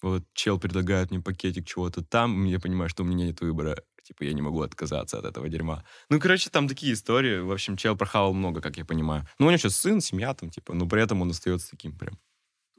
вот, 0.02 0.24
чел 0.34 0.58
предлагает 0.58 1.10
мне 1.10 1.20
пакетик 1.20 1.66
чего-то 1.66 2.02
там, 2.02 2.44
я 2.44 2.58
понимаю, 2.58 2.88
что 2.88 3.04
у 3.04 3.06
меня 3.06 3.26
нет 3.26 3.40
выбора, 3.40 3.76
типа, 4.02 4.24
я 4.24 4.32
не 4.32 4.42
могу 4.42 4.60
отказаться 4.60 5.18
от 5.18 5.24
этого 5.24 5.48
дерьма. 5.48 5.84
Ну, 6.10 6.20
короче, 6.20 6.50
там 6.50 6.68
такие 6.68 6.92
истории. 6.92 7.38
В 7.40 7.50
общем, 7.50 7.76
чел 7.76 7.96
прохавал 7.96 8.34
много, 8.34 8.60
как 8.60 8.76
я 8.76 8.84
понимаю. 8.84 9.26
Ну, 9.38 9.46
у 9.46 9.48
него 9.48 9.56
сейчас 9.56 9.76
сын, 9.76 10.02
семья 10.02 10.34
там, 10.34 10.50
типа, 10.50 10.74
но 10.74 10.86
при 10.86 11.02
этом 11.02 11.22
он 11.22 11.30
остается 11.30 11.70
таким 11.70 11.96
прям 11.96 12.18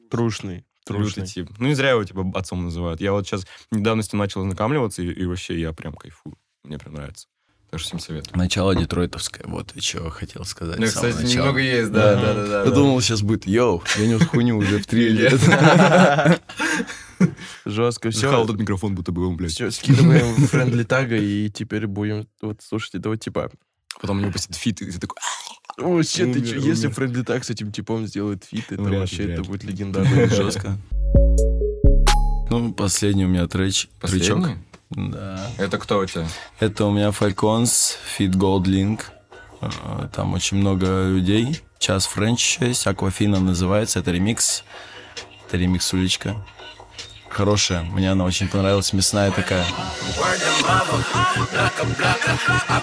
Трушный. 0.10 0.56
лютый 0.56 0.66
Трушный. 0.86 1.28
тип. 1.28 1.50
Ну, 1.58 1.68
не 1.68 1.74
зря 1.74 1.92
его, 1.92 2.04
типа, 2.04 2.32
отцом 2.36 2.64
называют. 2.64 3.02
Я 3.02 3.12
вот 3.12 3.26
сейчас 3.26 3.46
недавно 3.72 4.04
с 4.04 4.12
ним 4.12 4.20
начал 4.20 4.42
ознакомливаться, 4.42 5.02
и, 5.02 5.08
и 5.08 5.26
вообще 5.26 5.60
я 5.60 5.74
прям 5.74 5.94
кайфую. 5.94 6.38
Мне 6.64 6.78
прям 6.78 6.94
нравится. 6.94 7.28
Так 7.72 7.80
что 7.80 7.90
всем 7.90 8.00
советую. 8.00 8.38
Начало 8.38 8.76
детройтовское, 8.76 9.46
вот 9.48 9.74
и 9.76 9.82
что 9.82 10.10
хотел 10.10 10.46
сказать. 10.46 10.80
Ну, 10.80 10.86
кстати, 10.86 11.16
начала. 11.16 11.30
немного 11.30 11.60
есть, 11.60 11.92
да, 11.92 12.16
да, 12.16 12.34
да, 12.34 12.48
да. 12.48 12.60
Я 12.60 12.66
да. 12.66 12.72
думал, 12.72 13.02
сейчас 13.02 13.22
будет, 13.22 13.48
йоу, 13.48 13.84
я 13.98 14.08
нес 14.08 14.26
хуйню 14.28 14.58
уже 14.58 14.80
в 14.80 14.86
три 14.86 15.10
лет. 15.10 15.42
Жестко. 17.66 18.12
Все, 18.12 18.44
этот 18.44 18.58
микрофон, 18.58 18.94
будто 18.96 19.12
бы 19.12 19.28
он, 19.28 19.36
блядь. 19.36 19.52
все, 19.52 19.72
скидываем 19.72 20.36
Friendly 20.48 20.84
Thug'а 20.84 21.16
и 21.18 21.50
теперь 21.50 21.88
будем 21.88 22.28
вот 22.42 22.62
слушать 22.62 22.96
этого 22.96 23.18
типа. 23.18 23.52
Потом 24.00 24.18
у 24.18 24.22
него 24.22 24.32
посидит 24.32 24.56
фит, 24.58 24.82
и 24.82 24.92
ты 24.92 25.00
такой, 25.00 25.18
О, 25.78 26.02
shit, 26.04 26.34
ты 26.34 26.40
Умер, 26.40 26.48
чё, 26.50 26.60
если 26.60 26.86
умер. 26.88 26.96
Friendly 26.96 27.22
Thug 27.24 27.44
с 27.44 27.50
этим 27.50 27.72
типом 27.72 28.08
сделает 28.08 28.46
фит, 28.46 28.72
это 28.72 28.82
Вряд 28.82 29.00
вообще, 29.02 29.24
вряд 29.24 29.40
это 29.40 29.44
будет 29.50 29.64
легендарно. 29.66 30.28
Жестко. 30.30 30.78
Ну, 32.50 32.74
последний 32.74 33.26
у 33.26 33.28
меня 33.28 33.48
трэч. 33.48 33.90
Последний? 34.00 34.56
Да. 34.92 35.50
Это 35.58 35.78
кто 35.78 36.00
у 36.00 36.06
тебя? 36.06 36.28
Это 36.60 36.86
у 36.86 36.92
меня 36.94 37.10
Falcons, 37.10 37.96
Fit 38.18 38.32
Gold 38.34 38.64
Link. 38.66 39.02
Э, 39.62 40.08
Там 40.14 40.34
очень 40.34 40.58
много 40.58 41.10
людей. 41.10 41.62
Час 41.80 42.06
Френч 42.06 42.40
еще 42.40 42.68
есть. 42.68 42.88
Аквафина 42.88 43.40
называется. 43.40 44.00
Это 44.00 44.12
ремикс. 44.12 44.64
Это 45.48 45.58
ремикс 45.58 45.92
уличка. 45.94 46.36
Хорошая. 47.36 47.82
Мне 47.82 48.12
она 48.12 48.24
очень 48.24 48.48
понравилась. 48.48 48.94
Мясная 48.94 49.30
такая. 49.30 49.66
Word 50.16 50.40
to 50.40 50.64
mother, 50.64 51.04
bust 51.12 51.38
a 51.38 51.44
blocker. 51.52 51.86
I 52.70 52.80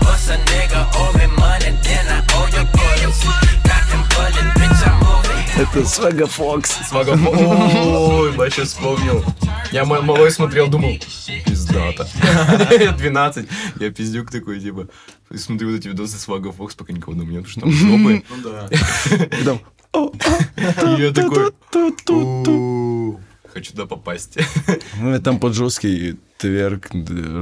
bust 0.00 0.30
a 0.30 0.38
nigga, 0.38 0.61
moving. 5.74 5.80
Это 5.80 5.88
Свага 5.88 6.26
Фокс. 6.26 6.78
Ой, 6.92 8.50
сейчас 8.50 8.68
вспомнил. 8.68 9.24
Я 9.70 9.84
ма- 9.84 10.02
малой 10.02 10.30
смотрел, 10.30 10.68
думал, 10.68 10.98
пиздата. 11.46 12.06
Я 12.70 12.92
12. 12.92 13.48
Я 13.80 13.90
пиздюк 13.90 14.30
такой, 14.30 14.60
типа, 14.60 14.88
смотрю 15.34 15.70
вот 15.70 15.78
эти 15.78 15.88
видосы 15.88 16.18
с 16.18 16.28
Вага 16.28 16.52
Фокс, 16.52 16.74
пока 16.74 16.92
никого 16.92 17.14
дома 17.14 17.32
нет, 17.32 17.44
потому 17.46 17.50
что 17.50 17.60
там 17.60 17.72
жопы. 17.72 18.22
Ну 18.28 18.36
да. 18.42 18.68
И 20.96 21.02
я 21.02 21.12
такой, 21.12 21.52
«О, 22.08 23.16
хочу 23.52 23.72
туда 23.72 23.86
попасть. 23.86 24.38
Ну, 24.98 25.14
и 25.14 25.18
там 25.18 25.38
под 25.40 25.54
жесткий 25.54 26.16
тверк, 26.38 26.90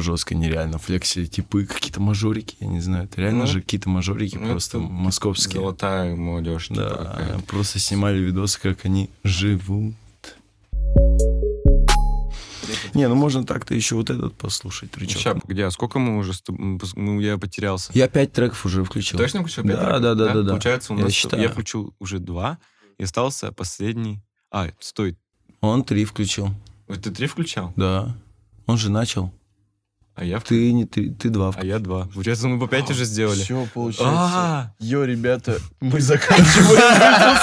жестко 0.00 0.34
нереально. 0.34 0.78
Флекси, 0.78 1.26
типы, 1.26 1.64
какие-то 1.66 2.00
мажорики, 2.00 2.56
я 2.60 2.66
не 2.68 2.80
знаю. 2.80 3.04
Это 3.04 3.20
реально 3.20 3.40
Ну, 3.40 3.46
же 3.46 3.60
какие-то 3.60 3.88
мажорики 3.88 4.36
ну, 4.36 4.50
просто 4.50 4.78
московские. 4.78 5.60
Золотая 5.60 6.14
молодежь. 6.16 6.68
типа, 6.68 6.80
Да, 6.80 6.88
какая-то. 6.96 7.40
просто 7.46 7.78
снимали 7.78 8.18
видосы, 8.18 8.60
как 8.60 8.84
они 8.84 9.10
живут. 9.24 9.94
Не, 12.94 13.08
ну 13.08 13.14
можно 13.14 13.44
так-то 13.44 13.74
еще 13.74 13.94
вот 13.94 14.10
этот 14.10 14.34
послушать, 14.36 14.90
трючок. 14.90 15.20
Ща, 15.22 15.36
где, 15.46 15.64
а 15.66 15.70
сколько 15.70 15.98
мы 15.98 16.18
уже, 16.18 16.32
ну, 16.96 17.20
я 17.20 17.38
потерялся. 17.38 17.90
Я 17.94 18.08
пять 18.08 18.32
треков 18.32 18.64
уже 18.66 18.84
включил. 18.84 19.18
Точно 19.18 19.40
включил? 19.40 19.62
Да, 19.64 19.68
пять 19.70 19.80
треков? 19.80 20.02
да, 20.02 20.14
да, 20.14 20.32
да, 20.34 20.42
да. 20.42 20.50
Получается, 20.50 20.92
у 20.92 20.96
Я 20.98 21.04
нас... 21.04 21.12
считаю. 21.12 21.42
Я 21.42 21.48
включил 21.48 21.94
уже 21.98 22.18
два, 22.18 22.58
и 22.98 23.04
остался 23.04 23.52
последний... 23.52 24.22
А, 24.50 24.68
стой, 24.80 25.16
Он 25.60 25.84
три 25.84 26.04
включил. 26.04 26.50
Ты 27.02 27.10
три 27.10 27.26
включал? 27.26 27.72
Да. 27.76 28.16
Он 28.66 28.76
же 28.78 28.90
начал. 28.90 29.32
А 30.14 30.24
я, 30.24 30.38
в- 30.38 30.44
Ты 30.44 30.72
не 30.72 30.84
три, 30.86 31.10
ты 31.10 31.30
два. 31.30 31.52
а 31.56 31.64
я 31.64 31.78
два. 31.78 32.06
Получается, 32.08 32.48
мы 32.48 32.58
по 32.58 32.66
пять 32.68 32.90
уже 32.90 33.04
сделали. 33.04 33.40
Все 33.42 33.66
получается. 33.72 34.04
А, 34.06 34.74
Йо, 34.80 35.04
ребята, 35.04 35.58
мы 35.80 36.00
заканчиваем. 36.00 37.38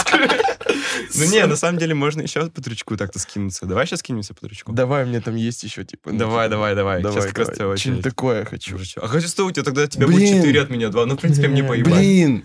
Ну 1.15 1.25
не, 1.25 1.45
на 1.47 1.55
самом 1.55 1.79
деле 1.79 1.93
можно 1.95 2.21
еще 2.21 2.47
по 2.49 2.61
трючку 2.61 2.97
так-то 2.97 3.17
скинуться. 3.19 3.65
Давай 3.65 3.87
сейчас 3.87 3.99
скинемся 3.99 4.33
по 4.33 4.41
трючку. 4.41 4.73
Давай, 4.73 5.05
мне 5.05 5.21
там 5.21 5.35
есть 5.35 5.63
еще, 5.63 5.83
типа. 5.85 6.11
ну, 6.11 6.17
Давай, 6.19 6.47
типа, 6.47 6.55
давай, 6.55 6.75
давай. 6.75 7.01
Давай, 7.01 7.17
Сейчас 7.21 7.31
как 7.31 7.39
раз 7.47 7.55
твоя 7.55 7.71
очередь. 7.71 8.03
такое 8.03 8.45
хочу. 8.45 8.77
А 9.01 9.07
хотя 9.07 9.27
что 9.27 9.45
у 9.45 9.51
тебя 9.51 9.63
тогда 9.63 9.87
тебя 9.87 10.05
будет 10.07 10.27
4 10.27 10.61
от 10.61 10.69
меня 10.69 10.89
2. 10.89 11.05
Ну, 11.05 11.15
в 11.15 11.19
принципе, 11.19 11.47
мне 11.47 11.63
поебать. 11.63 11.93
Блин, 11.93 12.43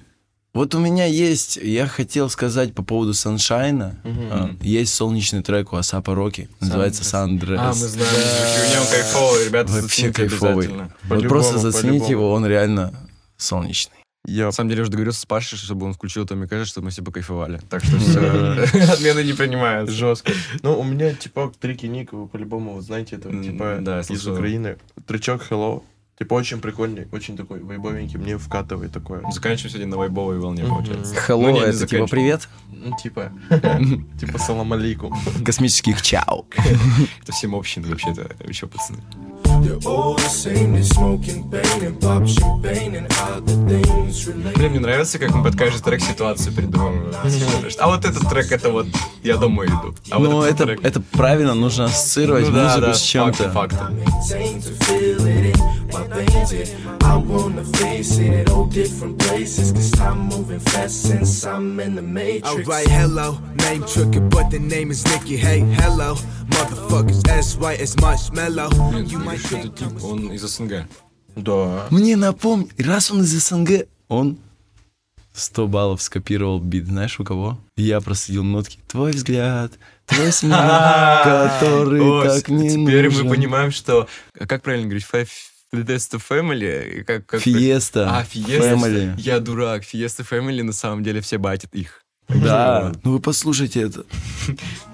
вот 0.54 0.74
у 0.74 0.78
меня 0.78 1.06
есть, 1.06 1.56
я 1.56 1.86
хотел 1.86 2.28
сказать 2.28 2.74
по 2.74 2.82
поводу 2.82 3.14
Саншайна. 3.14 4.00
А, 4.04 4.50
Есть 4.60 4.94
солнечный 4.94 5.42
трек 5.42 5.72
у 5.72 5.76
Асапа 5.76 6.14
Роки, 6.14 6.48
называется 6.60 7.04
Сандрес. 7.04 7.58
А, 7.60 7.68
мы 7.68 7.74
знаем. 7.74 8.10
мужики, 8.10 8.60
У 8.68 8.74
него 8.74 8.84
кайфовый, 8.90 9.44
ребята, 9.46 9.72
Вообще 9.72 10.12
кайфовый. 10.12 10.70
Вот 11.04 11.22
просто 11.28 11.58
зацените 11.58 12.10
его, 12.10 12.32
он 12.32 12.46
реально 12.46 12.92
солнечный. 13.36 13.96
Я 14.24 14.46
На 14.46 14.52
самом 14.52 14.70
деле, 14.70 14.82
уже 14.82 14.90
договорился 14.92 15.22
с 15.22 15.26
Пашей, 15.26 15.58
чтобы 15.58 15.84
он 15.84 15.94
включил 15.94 16.24
Томми 16.24 16.46
Кэша, 16.46 16.64
чтобы 16.64 16.84
мы 16.84 16.90
все 16.92 17.02
покайфовали. 17.02 17.60
Так 17.68 17.82
что 17.82 17.98
все, 17.98 18.20
отмены 18.92 19.24
не 19.24 19.32
принимаются. 19.32 19.92
жестко. 19.92 20.32
Ну, 20.62 20.78
у 20.78 20.84
меня, 20.84 21.12
типа, 21.12 21.52
трики 21.58 21.86
Ник, 21.86 22.12
вы 22.12 22.28
по-любому 22.28 22.74
вот 22.74 22.84
знаете, 22.84 23.16
это, 23.16 23.30
типа, 23.30 23.78
да, 23.80 24.00
из. 24.00 24.24
Украины. 24.28 24.76
Тречок 25.08 25.44
Hello. 25.50 25.82
Типа, 26.22 26.34
очень 26.34 26.60
прикольный, 26.60 27.08
очень 27.10 27.36
такой 27.36 27.58
вайбовенький, 27.64 28.16
мне 28.16 28.38
вкатывает 28.38 28.92
такое. 28.92 29.22
Заканчиваем 29.32 29.70
сегодня 29.70 29.88
на 29.88 29.96
вайбовой 29.96 30.38
волне, 30.38 30.62
получается. 30.62 31.16
Hello, 31.16 31.50
Ну, 31.50 31.56
это 31.56 31.72
типа 31.72 31.72
заканчиваем. 31.72 32.08
привет. 32.08 32.48
Ну, 32.70 32.96
типа, 32.96 33.32
типа, 34.20 34.38
салам 34.38 34.72
алейкум. 34.72 35.12
Космических 35.44 36.00
чау. 36.00 36.46
Это 37.22 37.32
всем 37.32 37.54
общий, 37.54 37.80
вообще-то, 37.80 38.30
еще 38.46 38.68
пацаны. 38.68 39.00
They're 39.62 39.78
all 39.86 40.14
the 40.16 40.28
same, 40.28 40.72
they 40.74 40.82
smoking 40.82 41.48
pain 41.50 41.84
and 41.86 42.00
pop 42.00 42.26
champagne 42.26 42.96
and 42.96 43.06
other 43.22 43.54
things 43.68 44.26
related. 44.26 44.54
Блин, 44.56 44.70
мне 44.72 44.80
нравится, 44.80 45.18
как 45.18 45.30
мы 45.34 45.42
под 45.44 45.56
каждый 45.56 45.80
трек 45.82 46.00
ситуацию 46.02 46.52
придумываем. 46.54 47.12
А 47.78 47.86
вот 47.88 48.04
этот 48.04 48.28
трек, 48.28 48.50
это 48.50 48.70
вот 48.70 48.86
я 49.22 49.36
домой 49.36 49.66
иду. 49.68 49.94
А 50.10 50.18
вот 50.18 50.28
Ну, 50.30 50.42
этот 50.42 50.54
это, 50.60 50.64
трек- 50.66 50.84
это 50.84 51.00
правильно, 51.00 51.54
нужно 51.54 51.84
ассоциировать 51.84 52.48
Ну 52.48 52.54
да, 52.54 52.64
музыку 52.64 52.80
да, 52.86 52.94
с 52.94 53.00
чем-то. 53.02 53.50
факты, 53.50 53.76
факты. 53.76 54.92
Alright, 61.54 62.86
hello, 62.88 63.38
name 63.56 63.82
tricky, 63.84 64.18
but 64.20 64.50
the 64.50 64.58
name 64.58 64.90
is 64.90 65.04
Nicky. 65.04 65.36
Hey, 65.36 65.60
hello, 65.60 66.14
motherfuckers 66.48 67.28
as 67.28 67.56
white 67.58 67.80
as 67.80 67.94
marshmallow. 68.00 68.70
Блин, 68.90 69.04
You 69.06 69.18
might 69.18 69.40
это 69.52 69.68
тип, 69.68 70.02
он 70.02 70.32
из 70.32 70.42
СНГ. 70.42 70.86
Да. 71.36 71.86
Мне 71.90 72.16
напомни, 72.16 72.70
раз 72.78 73.10
он 73.10 73.22
из 73.22 73.30
СНГ, 73.46 73.86
он 74.08 74.38
100 75.34 75.66
баллов 75.68 76.02
скопировал 76.02 76.60
бит, 76.60 76.86
знаешь, 76.86 77.18
у 77.18 77.24
кого? 77.24 77.58
Я 77.76 78.00
просадил 78.00 78.44
нотки. 78.44 78.78
Твой 78.86 79.12
взгляд, 79.12 79.72
твой 80.06 80.30
смех, 80.32 80.58
который 81.24 82.28
так 82.28 82.48
не 82.48 82.70
Теперь 82.70 83.10
мы 83.10 83.30
понимаем, 83.30 83.70
что... 83.70 84.08
а 84.38 84.46
Как 84.46 84.62
правильно 84.62 84.86
говорить? 84.88 85.06
Fiesta 85.74 86.20
Family? 86.20 87.02
Как, 87.04 87.24
как... 87.24 87.40
Фиеста, 87.40 88.18
А, 88.18 88.24
Fiesta. 88.24 88.74
Family. 88.74 89.14
Я 89.18 89.40
дурак. 89.40 89.84
Fiesta 89.84 90.26
Family, 90.28 90.62
на 90.62 90.72
самом 90.74 91.02
деле, 91.02 91.22
все 91.22 91.38
батят 91.38 91.74
их. 91.74 92.04
Да, 92.28 92.92
ну 93.02 93.12
вы 93.12 93.20
послушайте 93.20 93.80
это. 93.82 94.04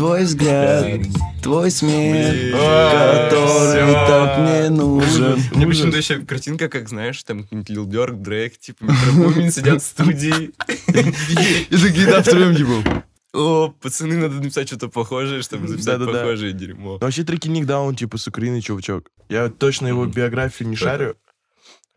Твой 0.00 0.24
взгляд, 0.24 0.98
твой 1.42 1.70
смех, 1.70 2.52
который 2.52 3.92
так 4.06 4.38
не 4.62 4.70
нужен. 4.70 5.38
Мне 5.54 5.66
почему-то 5.66 5.98
еще 5.98 6.20
картинка, 6.20 6.70
как, 6.70 6.88
знаешь, 6.88 7.22
там 7.22 7.42
какой-нибудь 7.42 7.68
Лил 7.68 7.84
Дёрк, 7.86 8.16
Дрейк, 8.16 8.56
типа, 8.56 8.84
Метробумин 8.84 9.52
сидят 9.52 9.82
в 9.82 9.84
студии. 9.84 10.52
И 10.88 11.76
такие, 11.76 12.06
да, 12.06 12.22
втроем, 12.22 12.56
типа. 12.56 13.04
О, 13.34 13.74
пацаны, 13.78 14.16
надо 14.16 14.36
написать 14.36 14.68
что-то 14.68 14.88
похожее, 14.88 15.42
чтобы 15.42 15.68
записать 15.68 15.98
Да-да-да. 15.98 16.20
похожее 16.20 16.54
дерьмо. 16.54 16.96
Вообще 16.96 17.22
Трики 17.22 17.48
Ник 17.48 17.66
Даун, 17.66 17.94
типа, 17.94 18.16
с 18.16 18.26
Украины 18.26 18.62
чувачок. 18.62 19.10
Я 19.28 19.50
точно 19.50 19.86
его 19.88 20.06
биографию 20.06 20.70
не 20.70 20.76
шарю, 20.76 21.14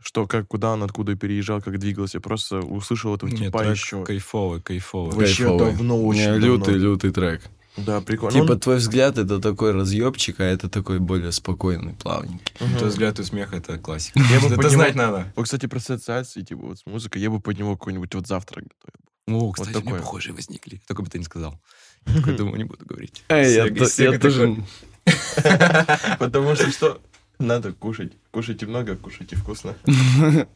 что, 0.01 0.27
как, 0.27 0.49
куда 0.49 0.73
он, 0.73 0.83
откуда 0.83 1.15
переезжал, 1.15 1.61
как 1.61 1.79
двигался. 1.79 2.19
Просто 2.19 2.57
услышал 2.59 3.15
этого 3.15 3.29
Нет, 3.29 3.39
типа 3.45 3.59
трек 3.59 3.75
еще. 3.77 4.03
кайфовый, 4.03 4.61
кайфовый. 4.61 5.15
Вообще 5.15 5.43
Кайфовый. 5.45 5.71
давно, 5.71 6.05
очень 6.05 6.19
Не, 6.19 6.27
давно. 6.31 6.45
лютый, 6.47 6.73
лютый 6.75 7.11
трек. 7.11 7.41
Да, 7.77 8.01
прикольно. 8.01 8.39
Типа, 8.39 8.55
твой 8.55 8.77
взгляд 8.77 9.17
это 9.17 9.39
такой 9.39 9.71
разъебчик, 9.71 10.39
а 10.39 10.43
это 10.43 10.69
такой 10.69 10.99
более 10.99 11.31
спокойный, 11.31 11.93
плавненький. 11.93 12.55
мгм. 12.59 12.77
Твой 12.77 12.89
взгляд 12.89 13.19
и 13.19 13.23
смех— 13.23 13.51
это 13.55 13.77
классика. 13.79 14.19
Я 14.19 14.39
бы 14.39 14.45
Это 14.47 14.55
поднимал- 14.57 14.69
знать 14.69 14.95
надо. 14.95 15.33
Вот, 15.35 15.43
кстати, 15.45 15.65
про 15.65 15.77
ассоциации, 15.77 16.41
типа, 16.41 16.61
вот 16.67 16.79
с 16.79 16.85
музыкой, 16.85 17.21
я 17.21 17.29
бы 17.31 17.39
под 17.39 17.57
него 17.57 17.75
какой-нибудь 17.75 18.13
вот 18.13 18.27
завтрак 18.27 18.65
готовил. 18.65 19.43
О, 19.47 19.51
кстати, 19.53 19.69
меня 19.71 19.79
такое. 19.81 19.99
похожие 19.99 20.33
возникли. 20.33 20.81
Только 20.87 21.01
бы 21.01 21.09
ты 21.09 21.17
не 21.17 21.23
сказал. 21.25 21.59
Такой, 22.05 22.35
думаю, 22.35 22.57
не 22.57 22.65
буду 22.65 22.85
говорить. 22.85 23.23
Эй, 23.29 23.53
я, 23.55 23.65
я 23.65 24.19
тоже... 24.19 24.57
Потому 26.19 26.55
что 26.55 26.69
что? 26.71 27.01
Надо 27.39 27.73
кушать. 27.73 28.13
Кушайте 28.31 28.65
много, 28.65 28.95
кушайте 28.95 29.35
вкусно. 29.35 29.75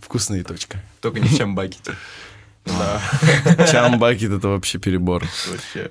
Вкусно 0.00 0.36
и 0.36 0.42
точка. 0.42 0.82
Только 1.00 1.20
не 1.20 1.28
в 1.28 1.36
Chum 1.36 1.54
Bucket'е. 1.54 1.94
Да, 2.64 3.02
Chum 3.70 3.94
Bucket 3.94 4.30
это 4.30 4.48
вообще 4.48 4.78
перебор. 4.78 5.24
вообще. 5.50 5.90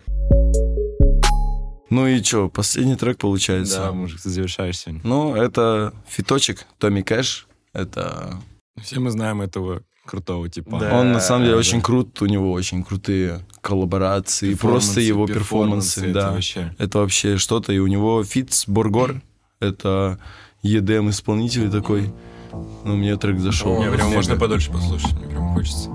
Ну 1.92 2.08
и 2.08 2.22
чё, 2.22 2.48
последний 2.48 2.96
трек 2.96 3.18
Да, 3.18 3.22
получается. 3.22 3.92
мужик, 3.92 4.22
ты 4.22 4.30
завершаешь 4.30 4.80
сегодня. 4.80 5.02
Ну, 5.04 5.36
это 5.36 5.94
фиточек, 6.08 6.66
Tommy 6.80 7.02
Cash. 7.02 7.48
Это... 7.74 8.42
Все 8.82 9.00
мы 9.02 9.12
знаем 9.12 9.42
этого 9.42 9.84
крутого 10.06 10.48
типа. 10.48 10.80
Да. 10.80 10.98
Он 10.98 11.12
на 11.12 11.20
самом 11.20 11.44
деле 11.44 11.56
да. 11.56 11.60
очень 11.60 11.82
крут, 11.82 12.22
у 12.22 12.28
него 12.28 12.54
очень 12.54 12.86
крутые 12.86 13.42
коллаборации, 13.60 14.56
просто 14.56 15.02
его 15.02 15.28
перформансы, 15.28 16.06
это 16.06 16.14
да. 16.14 16.32
вообще. 16.32 16.74
Это 16.78 17.00
вообще 17.00 17.38
что-то, 17.38 17.74
и 17.74 17.80
у 17.80 17.88
него 17.88 18.24
фит 18.24 18.54
с 18.54 18.68
Borgore, 18.68 19.22
это 19.60 20.18
EDM 20.64 21.10
исполнитель 21.10 21.70
такой. 21.70 22.14
Ну, 22.54 22.96
мне 22.96 23.18
трек 23.18 23.40
зашел. 23.40 23.80
Мне 23.80 23.92
прям 23.92 24.12
можно 24.12 24.38
подольше 24.38 24.72
послушать, 24.72 25.12
мне 25.14 25.28
прям 25.28 25.54
хочется. 25.54 25.90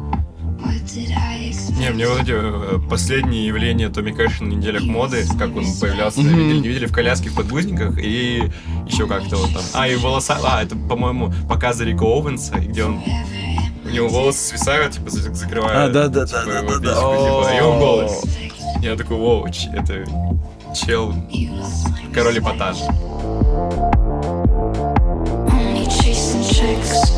Не, 1.78 1.90
мне 1.90 2.08
вот 2.08 2.22
эти 2.22 2.32
э, 2.32 2.78
последние 2.88 3.46
явления 3.46 3.88
Томми 3.88 4.10
Кэша 4.12 4.44
на 4.44 4.48
неделях 4.54 4.82
моды, 4.84 5.26
как 5.38 5.54
он 5.56 5.64
появлялся, 5.80 6.20
видели, 6.20 6.58
не 6.60 6.68
видели 6.68 6.86
в 6.86 6.92
коляске, 6.92 7.28
в 7.30 7.34
подгузниках, 7.34 7.98
и 7.98 8.50
еще 8.86 9.06
как-то 9.06 9.36
вот 9.36 9.52
там. 9.52 9.62
А, 9.74 9.88
и 9.88 9.96
волоса, 9.96 10.38
а, 10.42 10.62
это, 10.62 10.74
по-моему, 10.76 11.32
показы 11.48 11.84
Рика 11.84 12.04
Оуэнса, 12.04 12.54
где 12.58 12.84
он 12.84 13.02
у 13.84 13.88
него 13.88 14.08
волосы 14.08 14.38
свисают, 14.48 14.94
типа, 14.94 15.10
за- 15.10 15.32
закрывают. 15.34 15.90
А, 15.90 15.92
да, 15.92 16.08
да, 16.08 16.26
типа, 16.26 16.42
да, 16.46 16.62
да, 16.62 16.62
да, 16.62 16.78
письку, 16.78 16.82
да. 16.82 16.94
типа, 16.94 17.56
и 17.56 17.60
он 17.60 17.78
голос. 17.78 18.24
Я 18.82 18.96
такой, 18.96 19.16
воу, 19.16 19.46
это 19.46 20.04
чел, 20.74 21.14
король 22.12 22.38
эпатажа. 22.38 22.84
Only 25.48 25.86
chasing 25.86 26.42
chicks. 26.42 27.15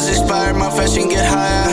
Is 0.00 0.08
expired, 0.08 0.56
my 0.56 0.70
fashion 0.70 1.08
get 1.08 1.26
higher. 1.26 1.70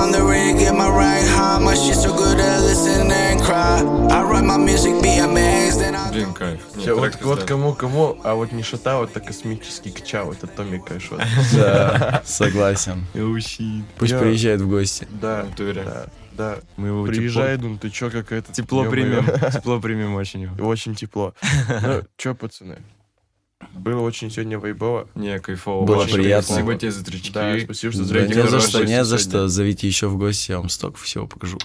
On 0.00 0.10
the 0.12 0.22
ring, 0.22 0.58
get 0.58 0.74
my 0.74 0.88
rank 0.88 1.26
high. 1.28 1.58
My 1.58 1.74
shit 1.74 1.96
so 1.96 2.12
good 2.16 2.38
I 2.38 2.58
listen 2.60 3.10
and 3.10 3.40
cry. 3.42 3.80
I 4.10 4.22
write 4.22 4.44
my 4.44 4.56
music, 4.56 4.92
BMX, 5.02 5.78
then 5.78 5.94
I. 5.94 6.10
Блин, 6.12 6.32
кайф. 6.32 6.60
Нет, 6.76 6.86
трек 6.86 6.98
вот, 6.98 7.22
вот 7.22 7.44
кому-кому, 7.44 8.18
а 8.24 8.34
вот 8.34 8.52
не 8.52 8.62
шатау, 8.62 9.04
это 9.04 9.20
космический 9.20 9.90
качау, 9.90 10.32
это 10.32 10.46
Томми 10.46 10.78
Кэш. 10.78 11.10
вот. 11.10 11.20
Да, 11.54 12.22
согласен. 12.24 13.04
Пусть 13.98 14.12
Я- 14.12 14.18
приезжает 14.18 14.60
в 14.60 14.68
гости. 14.68 15.06
Да, 15.10 15.44
натуре. 15.44 15.82
да, 15.84 16.06
да. 16.32 16.58
Мы 16.76 16.88
его 16.88 17.04
Приезжай, 17.04 17.56
ну 17.58 17.76
ты 17.78 17.90
чё, 17.90 18.10
какая-то... 18.10 18.52
Тепло, 18.52 18.84
тепло 18.84 18.94
ё-моё. 19.00 19.22
примем. 19.22 19.50
Тепло 19.52 19.80
примем 19.80 20.14
очень 20.14 20.42
его. 20.42 20.66
Очень 20.68 20.94
тепло. 20.94 21.34
Ну, 21.82 22.02
чё, 22.16 22.34
пацаны? 22.34 22.78
Было 23.74 24.00
очень 24.00 24.30
сегодня 24.30 24.58
вайбово. 24.58 25.08
Не, 25.14 25.38
кайфово. 25.38 25.84
Было 25.84 26.02
Очень 26.02 26.14
приятно. 26.14 26.54
Спасибо 26.54 26.74
тебе 26.76 26.90
за 26.90 27.04
тречки. 27.04 27.32
Да, 27.32 27.58
спасибо, 27.60 27.92
что 27.92 28.02
Да, 28.02 28.08
зрите 28.08 28.34
не 28.34 28.48
за 28.48 28.60
что, 28.60 28.84
не 28.84 29.04
за 29.04 29.18
что. 29.18 29.48
Зовите 29.48 29.86
еще 29.86 30.08
в 30.08 30.16
гости, 30.16 30.50
я 30.50 30.58
вам 30.58 30.68
столько 30.68 30.98
всего 30.98 31.26
покажу. 31.26 31.58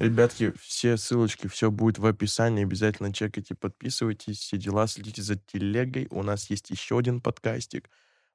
Ребятки, 0.00 0.52
все 0.60 0.96
ссылочки, 0.96 1.46
все 1.46 1.70
будет 1.70 1.98
в 1.98 2.06
описании. 2.06 2.64
Обязательно 2.64 3.12
чекайте, 3.12 3.54
подписывайтесь, 3.54 4.38
все 4.38 4.56
дела, 4.56 4.86
следите 4.86 5.22
за 5.22 5.36
телегой. 5.36 6.08
У 6.10 6.22
нас 6.22 6.50
есть 6.50 6.70
еще 6.70 6.98
один 6.98 7.20
подкастик 7.20 7.88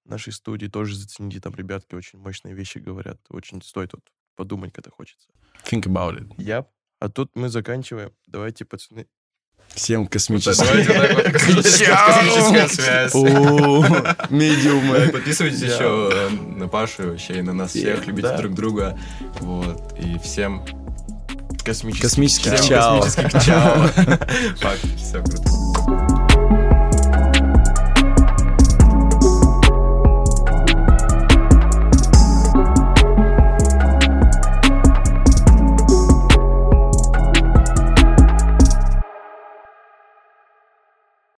в 0.05 0.09
нашей 0.09 0.33
студии. 0.33 0.67
Тоже 0.67 0.95
зацените, 0.95 1.39
там 1.39 1.53
ребятки 1.55 1.95
очень 1.95 2.19
мощные 2.19 2.53
вещи 2.53 2.77
говорят. 2.77 3.19
Очень 3.29 3.61
стоит 3.61 3.93
вот 3.93 4.03
подумать, 4.35 4.73
когда 4.73 4.91
хочется. 4.91 5.27
Think 5.69 5.83
about 5.83 6.19
it. 6.19 6.33
Яп. 6.37 6.69
А 6.99 7.09
тут 7.09 7.35
мы 7.35 7.49
заканчиваем. 7.49 8.11
Давайте, 8.27 8.65
пацаны. 8.65 9.07
Всем. 9.73 10.07
Космическая 10.07 10.53
связь. 12.67 13.13
Медиумы. 14.29 15.09
Подписывайтесь 15.11 15.61
еще 15.61 16.09
э, 16.13 16.29
на 16.29 16.67
Пашу 16.67 17.09
вообще 17.11 17.39
и 17.39 17.41
на 17.41 17.53
нас 17.53 17.71
всех. 17.71 18.05
Любите 18.05 18.35
друг 18.37 18.53
друга. 18.53 18.97
Вот. 19.39 19.95
И 19.99 20.19
всем. 20.19 20.63
Космических 21.63 22.53
всем 22.55 22.67
чао. 22.67 23.01
космических 23.01 23.45
чао. 23.45 23.87
Факт. 24.57 24.85
Все 24.97 25.23
круто. 25.23 25.72